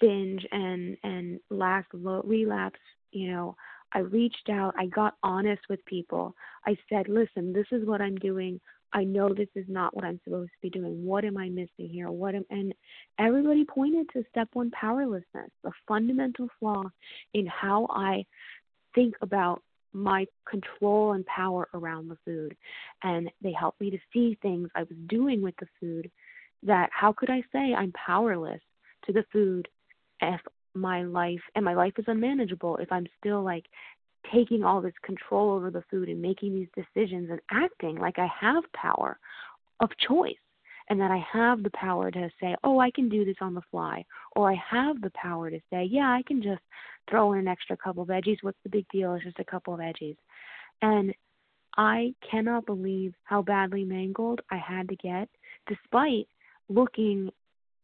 [0.00, 2.80] binge and and last relapse,
[3.12, 3.56] you know,
[3.92, 6.34] I reached out, I got honest with people.
[6.66, 8.60] I said, "Listen, this is what I'm doing.
[8.92, 11.04] I know this is not what I'm supposed to be doing.
[11.04, 12.10] What am I missing here?
[12.10, 12.74] What am and
[13.18, 16.84] everybody pointed to step 1 powerlessness, the fundamental flaw
[17.34, 18.24] in how I
[18.94, 19.62] think about
[19.96, 22.54] my control and power around the food.
[23.02, 26.10] And they helped me to see things I was doing with the food
[26.62, 28.60] that how could I say I'm powerless
[29.06, 29.68] to the food
[30.20, 30.40] if
[30.74, 33.64] my life and my life is unmanageable if I'm still like
[34.32, 38.28] taking all this control over the food and making these decisions and acting like I
[38.40, 39.18] have power
[39.80, 40.34] of choice
[40.88, 43.62] and that I have the power to say, "Oh, I can do this on the
[43.70, 44.04] fly,"
[44.34, 46.62] or I have the power to say, "Yeah, I can just
[47.08, 48.38] throw in an extra couple of veggies.
[48.42, 49.14] What's the big deal?
[49.14, 50.16] It's just a couple of veggies."
[50.82, 51.14] And
[51.76, 55.28] I cannot believe how badly mangled I had to get,
[55.66, 56.28] despite
[56.68, 57.30] looking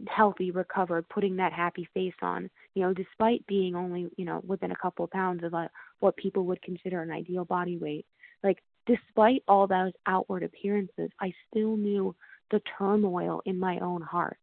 [0.08, 4.72] healthy, recovered, putting that happy face on, you know, despite being only, you know, within
[4.72, 5.68] a couple of pounds of a, uh,
[6.00, 8.06] what people would consider an ideal body weight.
[8.42, 12.14] Like, despite all those outward appearances, I still knew
[12.50, 14.38] the turmoil in my own heart.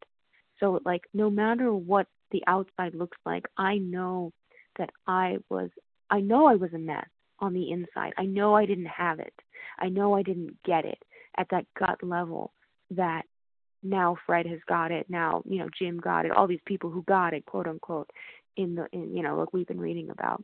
[0.58, 4.32] So, like, no matter what the outside looks like, I know
[4.80, 5.70] that I was,
[6.10, 7.06] I know I was a mess
[7.38, 8.12] on the inside.
[8.18, 9.34] I know I didn't have it.
[9.78, 10.98] I know I didn't get it
[11.38, 12.52] at that gut level
[12.90, 13.22] that
[13.82, 17.02] now Fred has got it, now, you know, Jim got it, all these people who
[17.02, 18.10] got it, quote unquote,
[18.56, 20.42] in the in you know, like we've been reading about.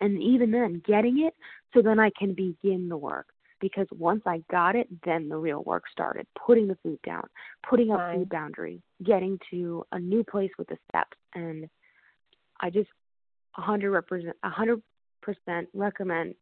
[0.00, 1.34] And even then, getting it
[1.72, 3.26] so then I can begin the work.
[3.60, 6.26] Because once I got it, then the real work started.
[6.46, 7.24] Putting the food down,
[7.68, 11.16] putting up food boundaries, getting to a new place with the steps.
[11.34, 11.70] And
[12.60, 12.90] I just
[13.56, 14.82] a hundred represent a hundred
[15.22, 16.34] percent recommend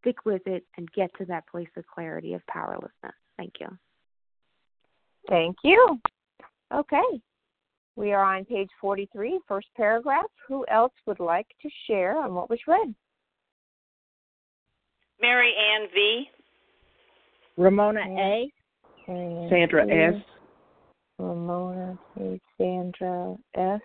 [0.00, 3.14] stick with it and get to that place of clarity of powerlessness.
[3.36, 3.68] Thank you.
[5.28, 5.98] Thank you.
[6.74, 7.20] Okay.
[7.96, 10.24] We are on page 43, first paragraph.
[10.48, 12.94] Who else would like to share on what was read?
[15.20, 16.24] Mary Ann V.
[17.58, 18.50] Ramona A.
[19.06, 20.14] Sandra S.
[21.18, 22.40] Ramona A.
[22.56, 23.80] Sandra S.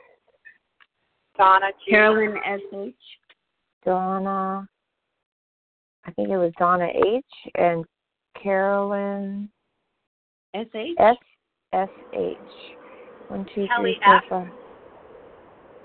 [1.38, 1.92] Donna G.
[1.92, 2.60] Carolyn S.
[2.74, 2.96] H.
[3.86, 4.68] Donna.
[6.06, 7.26] I think it was Donna H.
[7.56, 7.86] and
[8.42, 9.50] Carolyn
[10.54, 10.96] S H.
[11.00, 11.18] S
[11.74, 12.38] S H.
[13.28, 14.24] One, two, Kelly three, four, F.
[14.30, 14.48] five.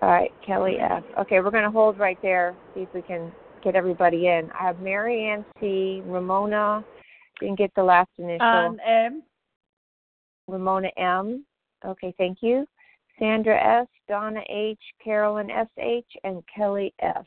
[0.02, 1.02] All right, Kelly F.
[1.20, 3.32] Okay, we're going to hold right there, see if we can
[3.62, 4.50] get everybody in.
[4.58, 6.84] I have Mary Ann C, Ramona,
[7.38, 8.46] didn't get the last initial.
[8.46, 9.22] Um, M.
[10.48, 11.44] Ramona M.
[11.84, 12.66] Okay, thank you.
[13.20, 17.26] Sandra S, Donna H, Carolyn S H, and Kelly F.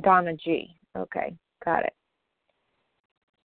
[0.00, 0.74] Donna G.
[0.96, 1.92] Okay, got it.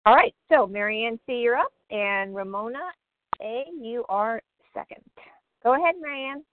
[0.05, 2.79] All right, so Marianne C, you're up, and Ramona
[3.41, 4.41] A, you are
[4.73, 5.03] second.
[5.63, 6.43] Go ahead, Marianne.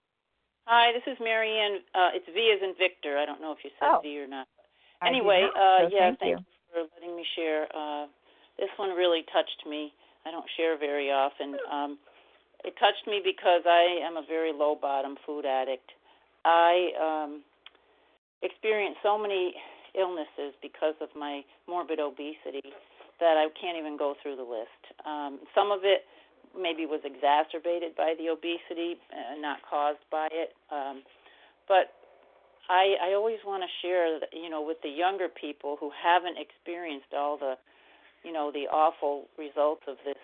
[0.65, 1.79] Hi, this is Marianne.
[1.93, 3.17] Uh, it's V as in Victor.
[3.17, 3.99] I don't know if you said Oh.
[4.01, 4.47] V or not.
[5.05, 6.45] Anyway, not, uh, so yeah, thank you.
[6.73, 7.67] for letting me share.
[7.75, 8.07] Uh,
[8.57, 9.93] this one really touched me.
[10.25, 11.55] I don't share very often.
[11.71, 11.99] Um,
[12.65, 15.91] it touched me because I am a very low bottom food addict.
[16.43, 17.41] I um,
[18.41, 19.53] experienced so many
[19.93, 22.73] illnesses because of my morbid obesity
[23.19, 24.81] that I can't even go through the list.
[25.05, 26.03] Um, some of it
[26.57, 30.51] maybe was exacerbated by the obesity, uh, not caused by it.
[30.71, 31.03] Um,
[31.67, 31.93] but
[32.69, 37.13] I, I always want to share, you know, with the younger people who haven't experienced
[37.15, 37.55] all the,
[38.23, 40.19] you know, the awful results of this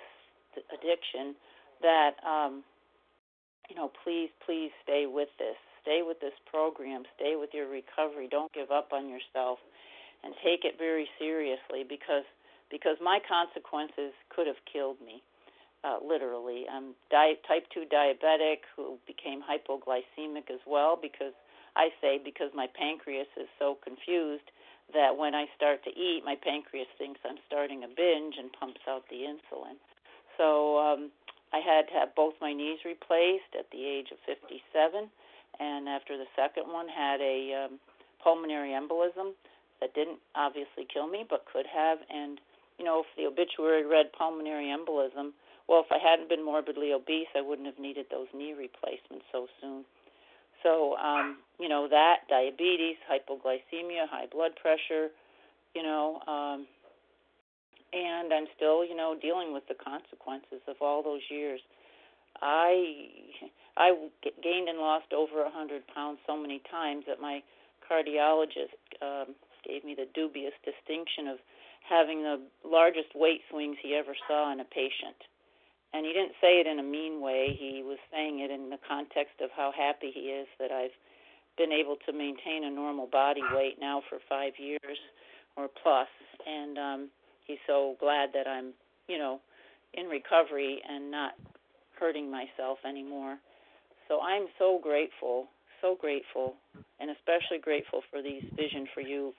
[0.74, 1.36] addiction,
[1.82, 2.64] that, um,
[3.70, 5.58] you know, please, please stay with this.
[5.82, 7.04] Stay with this program.
[7.16, 8.28] Stay with your recovery.
[8.30, 9.60] Don't give up on yourself.
[10.24, 12.26] and take it very seriously because
[12.70, 15.22] because my consequences could have killed me
[15.84, 16.66] uh, literally.
[16.72, 21.34] I'm di- type 2 diabetic who became hypoglycemic as well because
[21.76, 24.48] I say because my pancreas is so confused
[24.94, 28.82] that when I start to eat, my pancreas thinks I'm starting a binge and pumps
[28.88, 29.78] out the insulin.
[30.38, 31.12] So um,
[31.54, 35.10] I had to have both my knees replaced at the age of 57,
[35.60, 37.80] and after the second one, had a um,
[38.24, 39.36] pulmonary embolism
[39.82, 42.00] that didn't obviously kill me, but could have.
[42.10, 42.40] And
[42.78, 45.32] you know, if the obituary read pulmonary embolism,
[45.68, 49.48] well, if I hadn't been morbidly obese, I wouldn't have needed those knee replacements so
[49.62, 49.86] soon.
[50.64, 55.10] So, um, you know, that diabetes, hypoglycemia, high blood pressure,
[55.76, 56.68] you know, um,
[57.94, 61.60] and I'm still, you know, dealing with the consequences of all those years.
[62.42, 63.08] I
[63.78, 63.92] I
[64.44, 67.44] gained and lost over a hundred pounds so many times that my
[67.84, 69.36] cardiologist um,
[69.68, 71.38] gave me the dubious distinction of
[71.88, 75.18] having the largest weight swings he ever saw in a patient.
[75.94, 77.58] And he didn't say it in a mean way.
[77.58, 80.96] He was saying it in the context of how happy he is that I've
[81.58, 84.98] been able to maintain a normal body weight now for five years
[85.58, 86.08] or plus.
[86.48, 87.10] And um,
[87.46, 88.74] he's so glad that I'm,
[89.08, 89.40] you know,
[89.94, 91.34] in recovery and not
[92.00, 93.38] hurting myself anymore.
[94.08, 95.48] So I'm so grateful,
[95.82, 96.56] so grateful,
[97.00, 99.34] and especially grateful for these Vision for You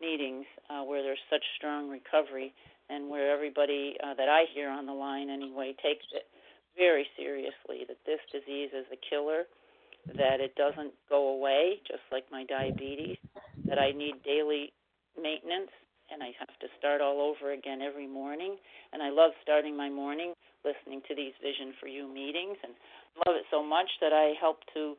[0.00, 2.52] meetings uh, where there's such strong recovery
[2.90, 6.26] and where everybody uh, that I hear on the line anyway takes it
[6.76, 9.44] very seriously that this disease is a killer,
[10.16, 13.16] that it doesn't go away, just like my diabetes,
[13.66, 14.72] that I need daily
[15.20, 15.70] maintenance
[16.14, 18.54] and I have to start all over again every morning.
[18.94, 20.32] And I love starting my morning
[20.64, 22.72] listening to these Vision for You meetings and
[23.26, 24.94] love it so much that I help to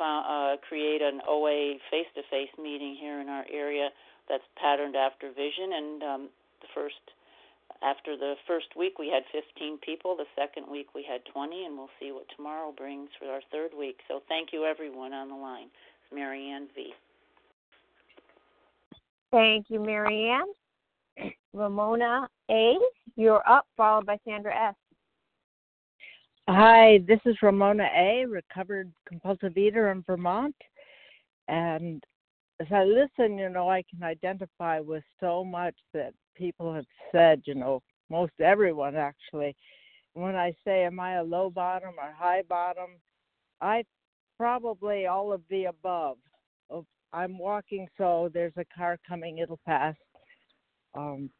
[0.00, 3.90] uh, create an OA face to face meeting here in our area
[4.28, 5.76] that's patterned after Vision.
[5.76, 6.22] And um,
[6.64, 6.98] the first
[7.82, 11.76] after the first week we had 15 people the second week we had 20 and
[11.76, 15.34] we'll see what tomorrow brings for our third week so thank you everyone on the
[15.34, 16.92] line it's marianne v
[19.34, 20.52] thank you marianne
[21.52, 22.74] ramona a
[23.16, 24.74] you're up followed by sandra s
[26.48, 30.56] hi this is ramona a recovered compulsive eater in vermont
[31.48, 32.02] and
[32.60, 37.42] as i listen you know i can identify with so much that people have said,
[37.46, 39.56] you know, most everyone actually.
[40.12, 42.90] When I say, am I a low bottom or high bottom?
[43.60, 43.84] I
[44.38, 46.18] probably all of the above.
[47.14, 49.94] I'm walking, so there's a car coming, it'll pass.
[50.94, 51.30] Um,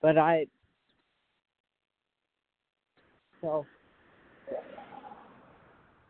[0.00, 0.46] but I,
[3.42, 3.66] so,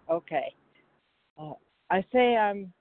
[0.08, 0.54] okay.
[1.38, 1.54] Uh,
[1.90, 2.72] I say I'm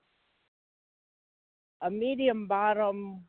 [1.82, 3.24] a medium bottom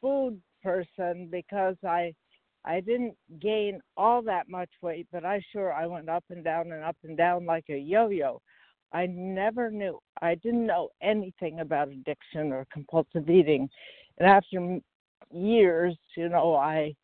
[0.00, 2.14] food person because I
[2.64, 6.72] I didn't gain all that much weight, but I sure I went up and down
[6.72, 8.42] and up and down like a yo-yo.
[8.96, 10.00] I never knew.
[10.22, 13.68] I didn't know anything about addiction or compulsive eating.
[14.16, 14.78] And after
[15.30, 16.94] years, you know, I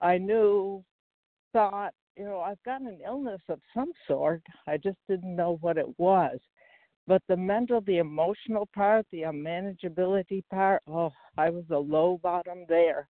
[0.00, 0.84] I knew
[1.52, 4.42] thought, you know, I've got an illness of some sort.
[4.68, 6.38] I just didn't know what it was.
[7.08, 12.64] But the mental, the emotional part, the unmanageability part, oh, I was a low bottom
[12.68, 13.08] there.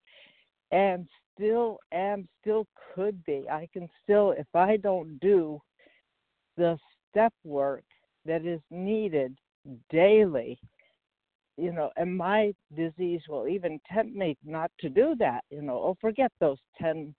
[0.71, 3.45] And still am, still could be.
[3.51, 5.61] I can still, if I don't do
[6.57, 6.79] the
[7.13, 7.85] step work
[8.27, 9.37] that is needed
[9.91, 10.59] daily,
[11.57, 15.75] you know, and my disease will even tempt me not to do that, you know,
[15.75, 17.15] oh, forget those 10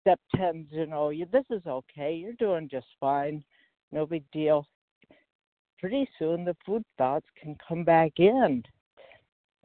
[0.00, 3.44] step 10s, you know, you, this is okay, you're doing just fine,
[3.92, 4.66] no big deal
[5.84, 8.62] pretty soon the food thoughts can come back in.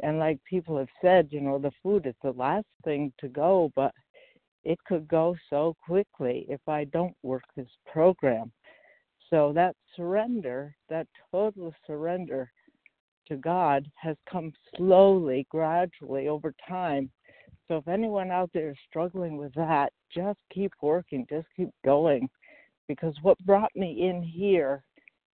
[0.01, 3.71] And like people have said, you know, the food is the last thing to go,
[3.73, 3.93] but
[4.65, 8.51] it could go so quickly if I don't work this program.
[9.29, 12.51] So that surrender, that total surrender
[13.27, 17.11] to God has come slowly, gradually over time.
[17.67, 22.27] So if anyone out there is struggling with that, just keep working, just keep going.
[22.87, 24.83] Because what brought me in here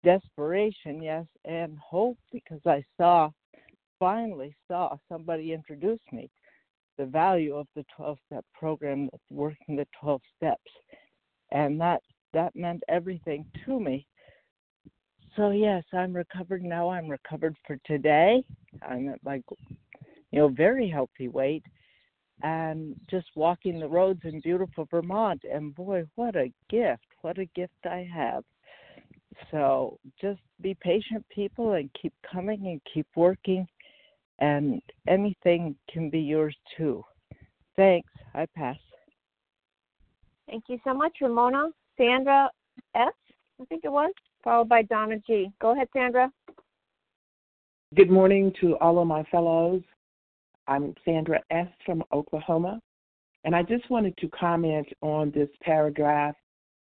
[0.02, 3.30] desperation, yes, and hope because I saw,
[3.98, 6.30] finally saw somebody introduce me
[6.98, 10.70] the value of the 12 step program working the 12 steps.
[11.50, 12.02] And that
[12.34, 14.06] that meant everything to me.
[15.36, 16.90] So yes, I'm recovered now.
[16.90, 18.44] I'm recovered for today.
[18.82, 19.42] I'm at my
[20.30, 21.64] you know, very healthy weight
[22.42, 27.06] and just walking the roads in beautiful Vermont and boy, what a gift.
[27.22, 28.44] What a gift I have.
[29.50, 33.66] So just be patient, people, and keep coming and keep working.
[34.40, 37.04] and anything can be yours too.
[37.76, 38.10] Thanks.
[38.34, 38.76] I pass.
[40.48, 41.70] Thank you so much, Ramona.
[41.96, 42.50] Sandra
[42.94, 43.12] S.,
[43.60, 45.50] I think it was, followed by Donna G.
[45.60, 46.30] Go ahead, Sandra.
[47.94, 49.82] Good morning to all of my fellows.
[50.66, 51.68] I'm Sandra S.
[51.86, 52.80] from Oklahoma,
[53.44, 56.34] and I just wanted to comment on this paragraph.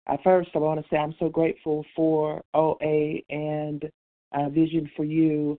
[0.07, 3.89] Uh, first, I want to say I'm so grateful for OA and
[4.33, 5.57] uh, Vision for You.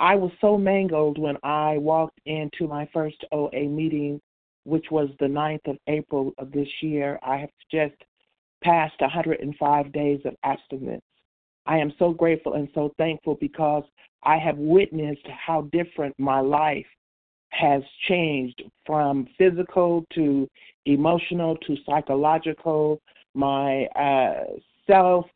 [0.00, 4.20] I was so mangled when I walked into my first OA meeting,
[4.64, 7.18] which was the 9th of April of this year.
[7.22, 7.94] I have just
[8.62, 11.02] passed 105 days of abstinence.
[11.66, 13.84] I am so grateful and so thankful because
[14.22, 16.86] I have witnessed how different my life
[17.50, 20.48] has changed from physical to
[20.86, 23.00] emotional to psychological.
[23.34, 24.44] My uh,
[24.86, 25.26] self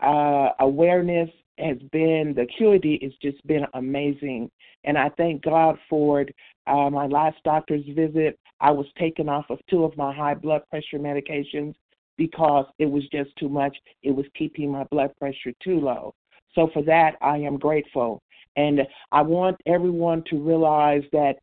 [0.00, 4.50] uh, awareness has been, the acuity has just been amazing.
[4.84, 6.34] And I thank God for it.
[6.66, 10.62] Uh, my last doctor's visit, I was taken off of two of my high blood
[10.70, 11.74] pressure medications
[12.16, 13.76] because it was just too much.
[14.02, 16.14] It was keeping my blood pressure too low.
[16.54, 18.22] So for that, I am grateful.
[18.56, 21.34] And I want everyone to realize that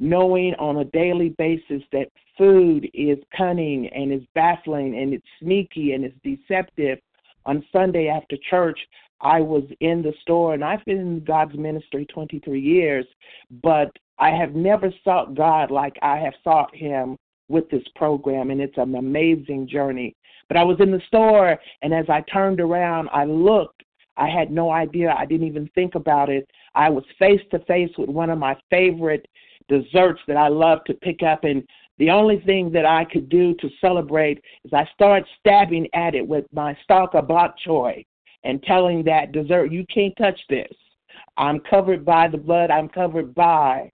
[0.00, 5.92] knowing on a daily basis that food is cunning and is baffling and it's sneaky
[5.92, 6.98] and it's deceptive.
[7.46, 8.78] On Sunday after church,
[9.20, 13.06] I was in the store and I've been in God's ministry 23 years,
[13.62, 17.16] but I have never sought God like I have sought Him
[17.48, 20.14] with this program, and it's an amazing journey.
[20.48, 23.82] But I was in the store, and as I turned around, I looked.
[24.16, 25.14] I had no idea.
[25.16, 26.48] I didn't even think about it.
[26.74, 29.26] I was face to face with one of my favorite
[29.68, 31.44] desserts that I love to pick up.
[31.44, 31.62] And
[31.98, 36.26] the only thing that I could do to celebrate is I started stabbing at it
[36.26, 38.04] with my stalk of bok choy
[38.44, 40.72] and telling that dessert, you can't touch this.
[41.36, 42.70] I'm covered by the blood.
[42.70, 43.90] I'm covered by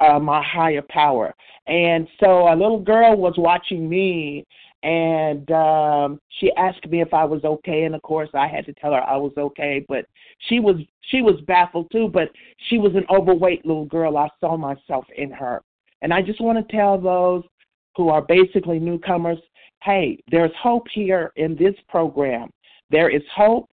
[0.00, 1.34] uh, my higher power.
[1.66, 4.44] And so a little girl was watching me
[4.82, 8.72] and um she asked me if I was okay and of course I had to
[8.72, 10.06] tell her I was okay but
[10.48, 12.30] she was she was baffled too but
[12.68, 14.16] she was an overweight little girl.
[14.16, 15.62] I saw myself in her.
[16.02, 17.44] And I just want to tell those
[17.94, 19.38] who are basically newcomers
[19.82, 22.48] hey there's hope here in this program.
[22.90, 23.68] There is hope.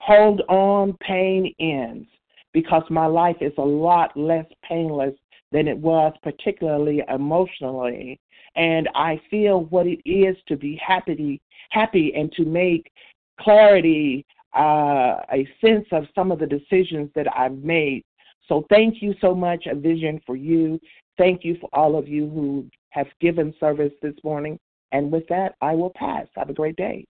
[0.00, 2.08] Hold on pain ends
[2.52, 5.14] because my life is a lot less painless
[5.56, 8.20] than it was particularly emotionally
[8.56, 11.40] and I feel what it is to be happy,
[11.70, 12.90] happy, and to make
[13.38, 14.24] clarity,
[14.56, 18.02] uh, a sense of some of the decisions that I've made.
[18.48, 20.80] So thank you so much, a vision for you.
[21.18, 24.58] Thank you for all of you who have given service this morning.
[24.92, 26.26] And with that, I will pass.
[26.36, 27.04] Have a great day.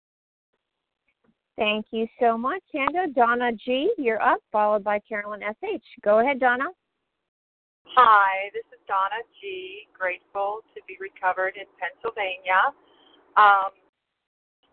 [1.58, 3.08] Thank you so much, Sandra.
[3.08, 5.84] Donna G., you're up, followed by Carolyn S.H.
[6.04, 6.66] Go ahead, Donna.
[7.92, 9.86] Hi, this is Donna G.
[9.92, 12.72] Grateful to be recovered in Pennsylvania.
[13.36, 13.76] Um,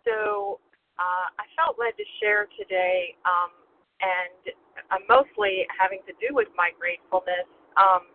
[0.06, 0.62] so
[0.96, 3.52] uh, I felt led to share today, um,
[4.00, 4.54] and
[4.94, 7.50] uh, mostly having to do with my gratefulness.
[7.76, 8.08] Um,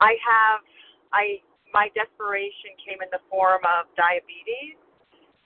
[0.00, 0.64] I have,
[1.12, 4.74] I my desperation came in the form of diabetes,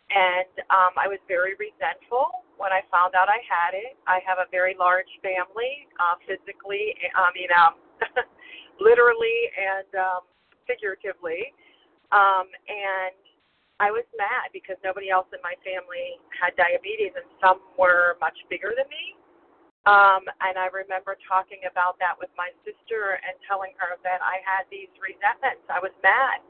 [0.08, 3.98] and um, I was very resentful when I found out I had it.
[4.08, 6.96] I have a very large family, uh, physically.
[7.12, 7.76] I mean, um,
[8.80, 10.22] literally and um,
[10.66, 11.52] figuratively.
[12.12, 13.16] Um, and
[13.82, 18.36] I was mad because nobody else in my family had diabetes, and some were much
[18.46, 19.18] bigger than me.
[19.84, 24.40] Um, and I remember talking about that with my sister and telling her that I
[24.40, 25.66] had these resentments.
[25.68, 26.40] I was mad.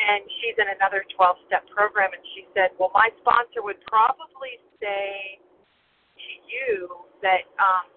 [0.00, 4.60] And she's in another 12 step program, and she said, Well, my sponsor would probably
[4.80, 7.88] say to you that um,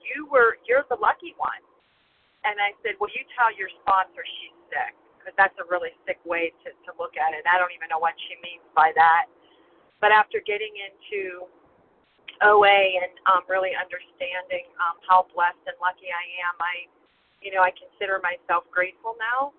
[0.00, 1.60] you were, you're the lucky one
[2.44, 6.20] and I said, Well, you tell your sponsor she's sick, because that's a really sick
[6.24, 7.44] way to, to look at it.
[7.44, 9.28] I don't even know what she means by that.
[10.00, 11.44] But after getting into
[12.40, 16.88] OA and um, really understanding um, how blessed and lucky I am, I,
[17.44, 19.52] you know, I consider myself grateful now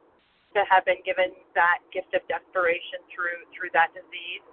[0.57, 4.43] to have been given that gift of desperation through through that disease.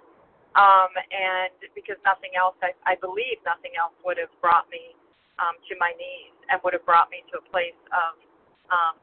[0.53, 4.97] Um, and because nothing else, I, I believe nothing else would have brought me
[5.37, 8.13] um, to my knees and would have brought me to a place of
[8.69, 8.95] um,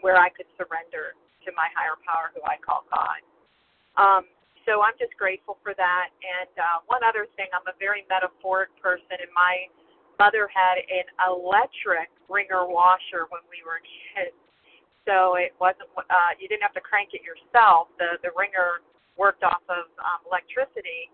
[0.00, 3.20] where I could surrender to my higher power, who I call God.
[3.98, 4.24] Um,
[4.68, 6.08] so I'm just grateful for that.
[6.22, 9.66] And uh, one other thing, I'm a very metaphoric person, and my
[10.20, 13.80] mother had an electric wringer washer when we were
[14.12, 14.36] kids.
[15.08, 17.88] So it wasn't uh, you didn't have to crank it yourself.
[17.96, 18.84] The the wringer
[19.16, 21.08] worked off of um, electricity,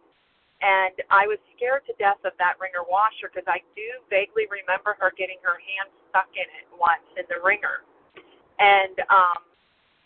[0.64, 4.96] And I was scared to death of that wringer washer because I do vaguely remember
[4.96, 7.84] her getting her hand stuck in it once in the wringer.
[8.56, 9.44] And um,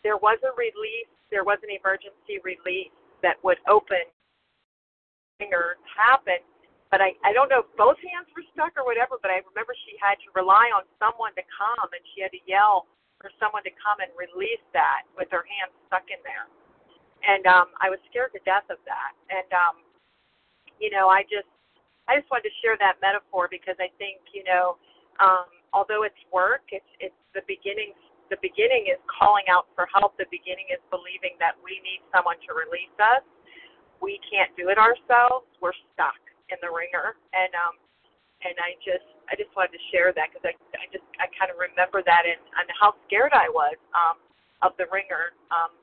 [0.03, 2.91] there was a release, there was an emergency release
[3.23, 4.03] that would open
[5.39, 6.43] wringer happen.
[6.91, 9.79] But I, I don't know if both hands were stuck or whatever, but I remember
[9.87, 12.91] she had to rely on someone to come and she had to yell
[13.23, 16.51] for someone to come and release that with her hand stuck in there.
[17.23, 19.13] And um, I was scared to death of that.
[19.31, 19.87] And um,
[20.81, 21.47] you know, I just
[22.09, 24.81] I just wanted to share that metaphor because I think, you know,
[25.23, 27.95] um, although it's work, it's it's the beginning
[28.33, 30.17] the beginning is calling out for help.
[30.17, 33.23] The beginning is believing that we need someone to release us.
[33.99, 35.47] We can't do it ourselves.
[35.61, 36.19] We're stuck
[36.49, 37.15] in the wringer.
[37.37, 37.77] And um
[38.41, 41.53] and I just I just wanted to share that because I I just I kind
[41.53, 44.17] of remember that and and how scared I was um
[44.65, 45.37] of the wringer.
[45.53, 45.77] Um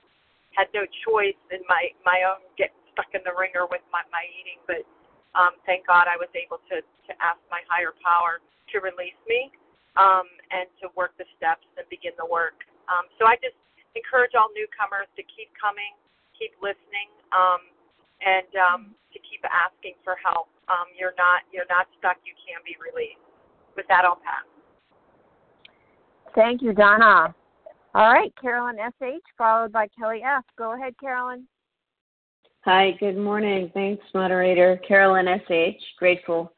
[0.57, 4.25] had no choice in my my own get stuck in the wringer with my, my
[4.25, 4.81] eating, but
[5.37, 9.53] um, thank God I was able to, to ask my higher power to release me
[10.01, 12.57] um, and to work the steps and begin the work.
[12.89, 13.53] Um, so I just
[13.93, 15.93] encourage all newcomers to keep coming,
[16.33, 17.61] keep listening, um,
[18.25, 18.81] and um,
[19.13, 20.49] to keep asking for help.
[20.73, 22.17] Um, you're not you're not stuck.
[22.25, 23.21] You can be released.
[23.77, 24.43] With that, I'll pass.
[26.33, 27.33] Thank you, Donna.
[27.93, 30.43] All right, Carolyn S.H., followed by Kelly F.
[30.57, 31.47] Go ahead, Carolyn.
[32.61, 33.71] Hi, good morning.
[33.73, 34.77] Thanks, moderator.
[34.85, 36.51] Carolyn S.H., grateful,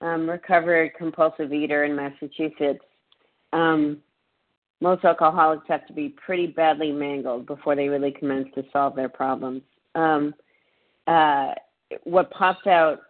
[0.00, 2.84] um, recovered compulsive eater in Massachusetts.
[3.52, 3.98] Um,
[4.80, 9.08] most alcoholics have to be pretty badly mangled before they really commence to solve their
[9.08, 9.62] problems.
[9.94, 10.34] Um,
[11.06, 11.52] uh,
[12.02, 13.00] what popped out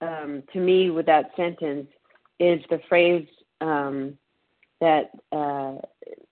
[0.00, 1.88] um, to me with that sentence
[2.40, 3.26] is the phrase
[3.60, 4.16] um,
[4.80, 5.74] that uh,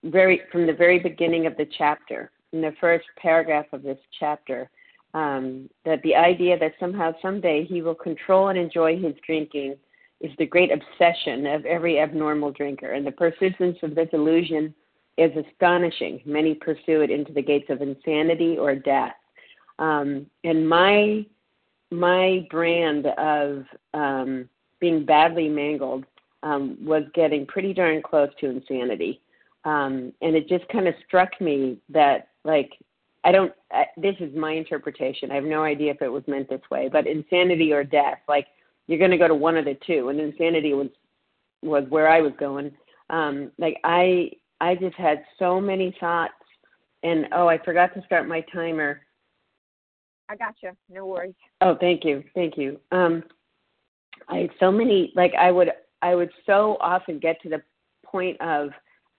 [0.04, 4.70] very from the very beginning of the chapter, in the first paragraph of this chapter
[5.14, 9.76] um, that the idea that somehow someday he will control and enjoy his drinking
[10.20, 14.74] is the great obsession of every abnormal drinker, and the persistence of this illusion
[15.18, 16.22] is astonishing.
[16.24, 19.14] Many pursue it into the gates of insanity or death.
[19.78, 21.26] Um, and my
[21.90, 24.48] my brand of um,
[24.80, 26.06] being badly mangled
[26.42, 29.20] um, was getting pretty darn close to insanity.
[29.64, 32.72] Um, and it just kind of struck me that like
[33.24, 33.52] I don't.
[33.70, 35.30] I, this is my interpretation.
[35.30, 38.46] I have no idea if it was meant this way, but insanity or death, like
[38.86, 40.88] you're going to go to one of the two, and insanity was
[41.62, 42.72] was where I was going.
[43.10, 46.32] Um, like I, I just had so many thoughts,
[47.02, 49.02] and oh, I forgot to start my timer.
[50.28, 50.72] I got you.
[50.90, 51.34] No worries.
[51.60, 52.80] Oh, thank you, thank you.
[52.90, 53.22] Um,
[54.28, 55.12] I had so many.
[55.14, 55.68] Like I would,
[56.00, 57.62] I would so often get to the
[58.04, 58.70] point of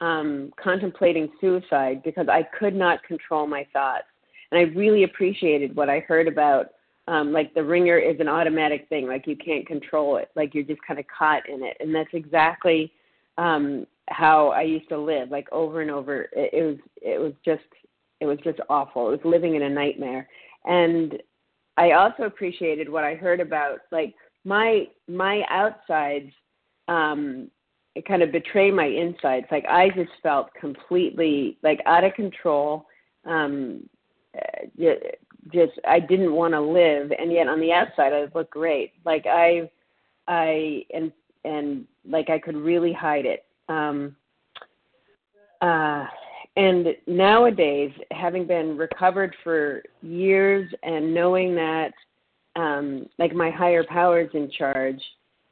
[0.03, 4.03] um, contemplating suicide because I could not control my thoughts.
[4.51, 6.71] And I really appreciated what I heard about
[7.07, 10.63] um, like the wringer is an automatic thing, like you can't control it, like you're
[10.63, 11.77] just kind of caught in it.
[11.79, 12.91] And that's exactly
[13.37, 16.23] um, how I used to live, like over and over.
[16.33, 17.63] It, it was it was just
[18.19, 19.07] it was just awful.
[19.07, 20.27] It was living in a nightmare.
[20.65, 21.21] And
[21.77, 26.31] I also appreciated what I heard about like my my outsides
[26.89, 27.49] um
[28.01, 29.45] kind of betray my insides.
[29.51, 32.87] Like I just felt completely like out of control.
[33.25, 33.87] Um,
[34.35, 34.87] uh,
[35.51, 38.93] just I didn't want to live, and yet on the outside I looked great.
[39.05, 39.69] Like I,
[40.27, 41.11] I and
[41.45, 43.45] and like I could really hide it.
[43.69, 44.15] Um,
[45.61, 46.05] uh,
[46.55, 51.93] and nowadays, having been recovered for years and knowing that,
[52.55, 55.01] um, like my higher powers in charge,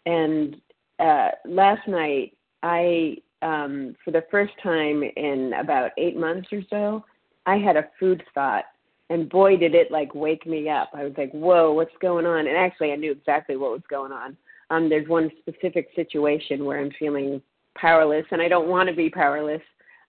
[0.05, 0.57] and
[1.01, 7.03] uh, last night I, um, for the first time in about eight months or so,
[7.45, 8.65] I had a food thought,
[9.09, 10.91] and boy, did it like wake me up.
[10.93, 14.11] I was like, "Whoa, what's going on?" And actually, I knew exactly what was going
[14.11, 14.37] on.
[14.69, 17.41] Um, there's one specific situation where I'm feeling
[17.75, 19.61] powerless, and I don't want to be powerless.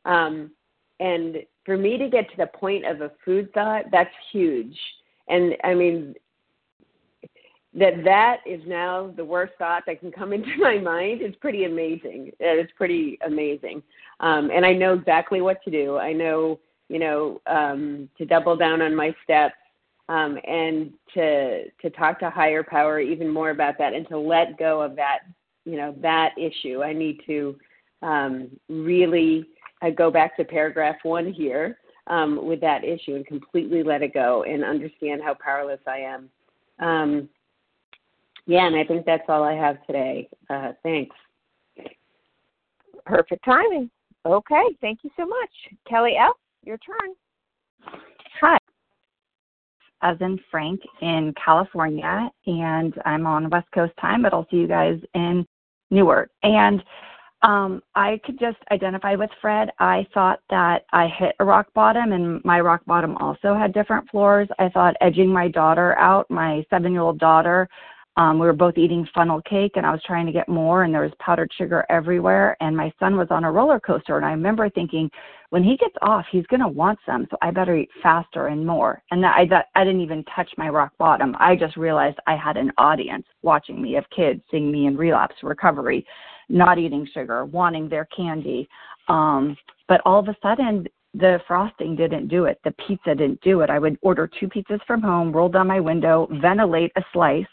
[0.05, 0.51] Um,
[1.01, 4.77] and for me to get to the point of a food thought, that's huge.
[5.29, 6.15] And I mean,
[7.75, 11.65] that that is now the worst thought that can come into my mind is pretty
[11.65, 12.33] amazing.
[12.39, 13.83] It is pretty amazing.
[14.21, 15.99] Um, and I know exactly what to do.
[15.99, 19.55] I know, you know, um, to double down on my steps
[20.09, 24.59] um, and to to talk to higher power even more about that and to let
[24.59, 25.21] go of that,
[25.65, 26.83] you know, that issue.
[26.83, 27.57] I need to
[28.03, 29.47] um, really
[29.81, 34.13] uh, go back to paragraph one here um, with that issue and completely let it
[34.13, 36.29] go and understand how powerless I am.
[38.47, 40.29] Yeah, and I think that's all I have today.
[40.51, 41.15] Uh, thanks.
[43.07, 43.91] Perfect timing.
[44.25, 45.51] Okay, thank you so much.
[45.89, 46.33] Kelly F.,
[46.65, 47.15] your turn.
[48.41, 48.59] Hi.
[50.03, 54.69] as in Frank, in California, and I'm on West Coast time, but I'll see you
[54.69, 55.47] guys in
[55.91, 56.31] Newark.
[56.43, 56.83] And
[57.43, 59.71] um, I could just identify with Fred.
[59.79, 64.09] I thought that I hit a rock bottom, and my rock bottom also had different
[64.11, 64.49] floors.
[64.59, 67.69] I thought edging my daughter out, my seven year old daughter,
[68.17, 70.93] um, we were both eating funnel cake, and I was trying to get more, and
[70.93, 72.57] there was powdered sugar everywhere.
[72.61, 75.11] And my son was on a roller coaster, and I remember thinking,
[75.49, 78.67] when he gets off, he's going to want some, so I better eat faster and
[78.67, 79.03] more.
[79.11, 81.35] And that, I, that, I didn't even touch my rock bottom.
[81.41, 85.37] I just realized I had an audience watching me of kids seeing me in relapse
[85.43, 86.07] recovery,
[86.51, 88.69] not eating sugar, wanting their candy.
[89.09, 89.57] Um,
[89.89, 92.59] but all of a sudden, the frosting didn't do it.
[92.65, 93.71] The pizza didn't do it.
[93.71, 97.45] I would order two pizzas from home, roll down my window, ventilate a slice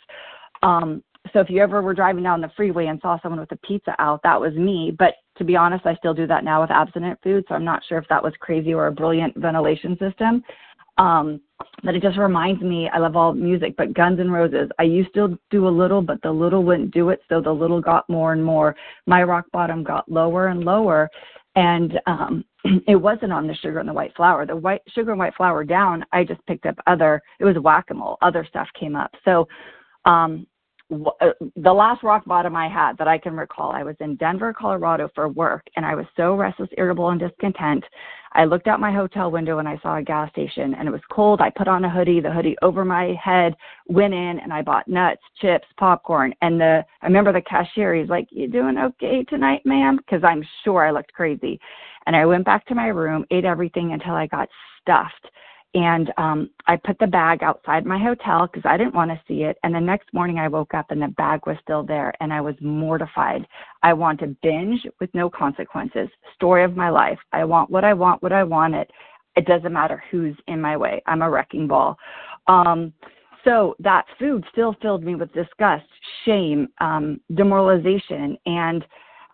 [0.63, 1.03] um,
[1.33, 3.95] so if you ever were driving down the freeway and saw someone with a pizza
[3.99, 4.95] out, that was me.
[4.97, 7.83] But to be honest, I still do that now with abstinent food, so I'm not
[7.87, 10.43] sure if that was crazy or a brilliant ventilation system.
[10.97, 11.39] Um,
[11.83, 15.13] but it just reminds me, I love all music, but Guns N' Roses, I used
[15.13, 18.33] to do a little, but the little wouldn't do it, so the little got more
[18.33, 18.75] and more.
[19.05, 21.09] My rock bottom got lower and lower,
[21.55, 22.43] and um,
[22.87, 24.45] it wasn't on the sugar and the white flour.
[24.45, 27.21] The white sugar and white flour down, I just picked up other.
[27.39, 28.17] It was whack a mole.
[28.21, 29.11] Other stuff came up.
[29.23, 29.47] So
[30.09, 30.47] um,
[30.91, 34.51] uh, the last rock bottom I had that I can recall, I was in Denver,
[34.53, 37.83] Colorado for work, and I was so restless, irritable, and discontent.
[38.33, 41.01] I looked out my hotel window and I saw a gas station, and it was
[41.11, 41.41] cold.
[41.41, 43.55] I put on a hoodie, the hoodie over my head,
[43.87, 46.33] went in, and I bought nuts, chips, popcorn.
[46.41, 50.43] And the I remember the cashier, he's like, "You doing okay tonight, ma'am?" Because I'm
[50.63, 51.59] sure I looked crazy.
[52.07, 54.49] And I went back to my room, ate everything until I got
[54.81, 55.27] stuffed
[55.73, 59.43] and um I put the bag outside my hotel because I didn't want to see
[59.43, 59.57] it.
[59.63, 62.41] And the next morning I woke up and the bag was still there and I
[62.41, 63.45] was mortified.
[63.83, 66.09] I want to binge with no consequences.
[66.35, 67.19] Story of my life.
[67.33, 68.89] I want what I want, what I want it.
[69.35, 71.01] It doesn't matter who's in my way.
[71.05, 71.97] I'm a wrecking ball.
[72.47, 72.93] Um
[73.45, 75.85] so that food still filled me with disgust,
[76.25, 78.85] shame, um, demoralization, and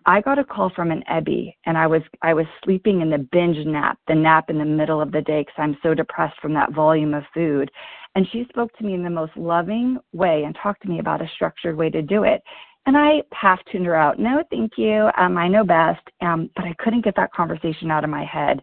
[0.08, 3.18] I got a call from an Ebby, and I was I was sleeping in the
[3.18, 6.54] binge nap, the nap in the middle of the day because I'm so depressed from
[6.54, 7.72] that volume of food.
[8.16, 11.22] And she spoke to me in the most loving way and talked to me about
[11.22, 12.42] a structured way to do it.
[12.86, 14.20] And I half tuned her out.
[14.20, 15.10] No, thank you.
[15.18, 16.02] Um, I know best.
[16.22, 18.62] Um, but I couldn't get that conversation out of my head.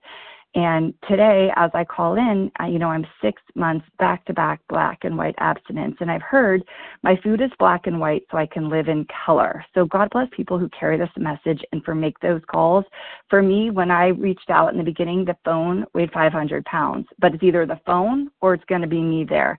[0.55, 4.61] And today, as I call in, I, you know, I'm six months back to back
[4.69, 5.97] black and white abstinence.
[6.01, 6.63] And I've heard
[7.03, 9.65] my food is black and white so I can live in color.
[9.75, 12.85] So God bless people who carry this message and for make those calls.
[13.31, 17.33] For me, when I reached out in the beginning, the phone weighed 500 pounds, but
[17.33, 19.59] it's either the phone or it's going to be me there.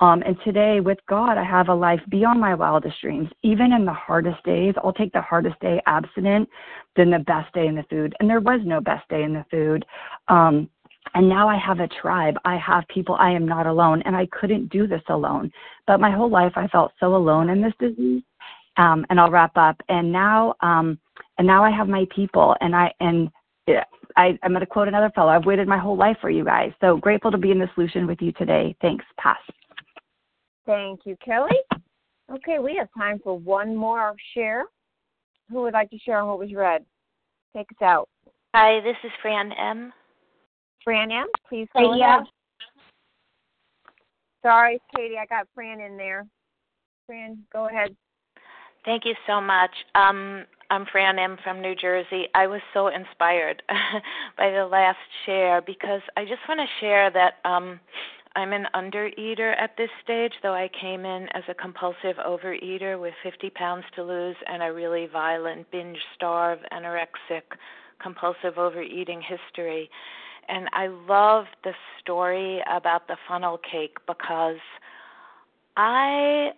[0.00, 3.28] Um, and today, with God, I have a life beyond my wildest dreams.
[3.42, 6.48] Even in the hardest days, I'll take the hardest day abstinent
[6.96, 8.14] than the best day in the food.
[8.18, 9.84] And there was no best day in the food.
[10.28, 10.68] Um,
[11.14, 12.36] and now I have a tribe.
[12.44, 13.14] I have people.
[13.14, 14.02] I am not alone.
[14.04, 15.52] And I couldn't do this alone.
[15.86, 18.22] But my whole life, I felt so alone in this disease.
[18.76, 19.80] Um, and I'll wrap up.
[19.88, 20.98] And now, um,
[21.38, 22.56] and now I have my people.
[22.60, 23.30] And I and
[24.16, 25.30] I, I'm going to quote another fellow.
[25.30, 26.72] I've waited my whole life for you guys.
[26.80, 28.76] So grateful to be in the solution with you today.
[28.80, 29.04] Thanks.
[29.18, 29.38] Pass.
[30.66, 31.56] Thank you, Kelly.
[32.32, 34.64] Okay, we have time for one more share.
[35.50, 36.84] Who would like to share on what was read?
[37.54, 38.08] Take us out.
[38.54, 39.92] Hi, this is Fran M.
[40.82, 42.24] Fran M, please go Katie ahead.
[44.42, 46.26] Sorry, Katie, I got Fran in there.
[47.06, 47.96] Fran, go ahead.
[48.84, 49.70] Thank you so much.
[49.94, 52.24] Um, I'm Fran M from New Jersey.
[52.34, 53.62] I was so inspired
[54.38, 57.80] by the last share because I just want to share that um,
[58.36, 63.14] I'm an undereater at this stage, though I came in as a compulsive overeater with
[63.22, 67.42] 50 pounds to lose and a really violent binge starve, anorexic,
[68.02, 69.88] compulsive overeating history.
[70.48, 74.58] And I love the story about the funnel cake because
[75.76, 76.50] I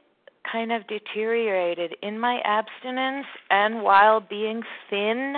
[0.51, 5.37] kind of deteriorated in my abstinence and while being thin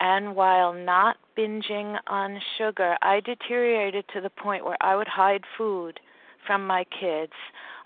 [0.00, 5.44] and while not binging on sugar, I deteriorated to the point where I would hide
[5.56, 6.00] food
[6.46, 7.32] from my kids.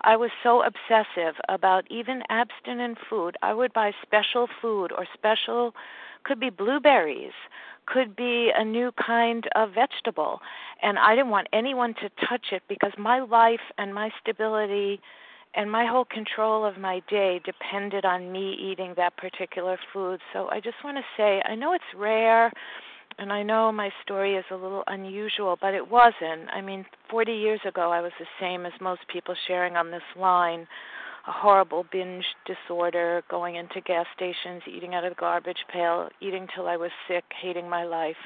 [0.03, 3.37] I was so obsessive about even abstinent food.
[3.43, 5.75] I would buy special food or special,
[6.25, 7.33] could be blueberries,
[7.87, 10.41] could be a new kind of vegetable.
[10.83, 15.01] And I didn't want anyone to touch it because my life and my stability
[15.55, 20.20] and my whole control of my day depended on me eating that particular food.
[20.32, 22.53] So I just want to say, I know it's rare
[23.18, 26.49] and I know my story is a little unusual, but it wasn't.
[26.53, 30.03] I mean, 40 years ago I was the same as most people sharing on this
[30.16, 30.66] line.
[31.26, 36.46] A horrible binge disorder, going into gas stations, eating out of the garbage pail, eating
[36.55, 38.16] till I was sick, hating my life.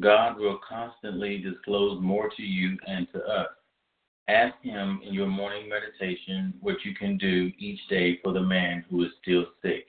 [0.00, 3.48] God will constantly disclose more to you and to us.
[4.28, 8.86] Ask Him in your morning meditation what you can do each day for the man
[8.88, 9.88] who is still sick.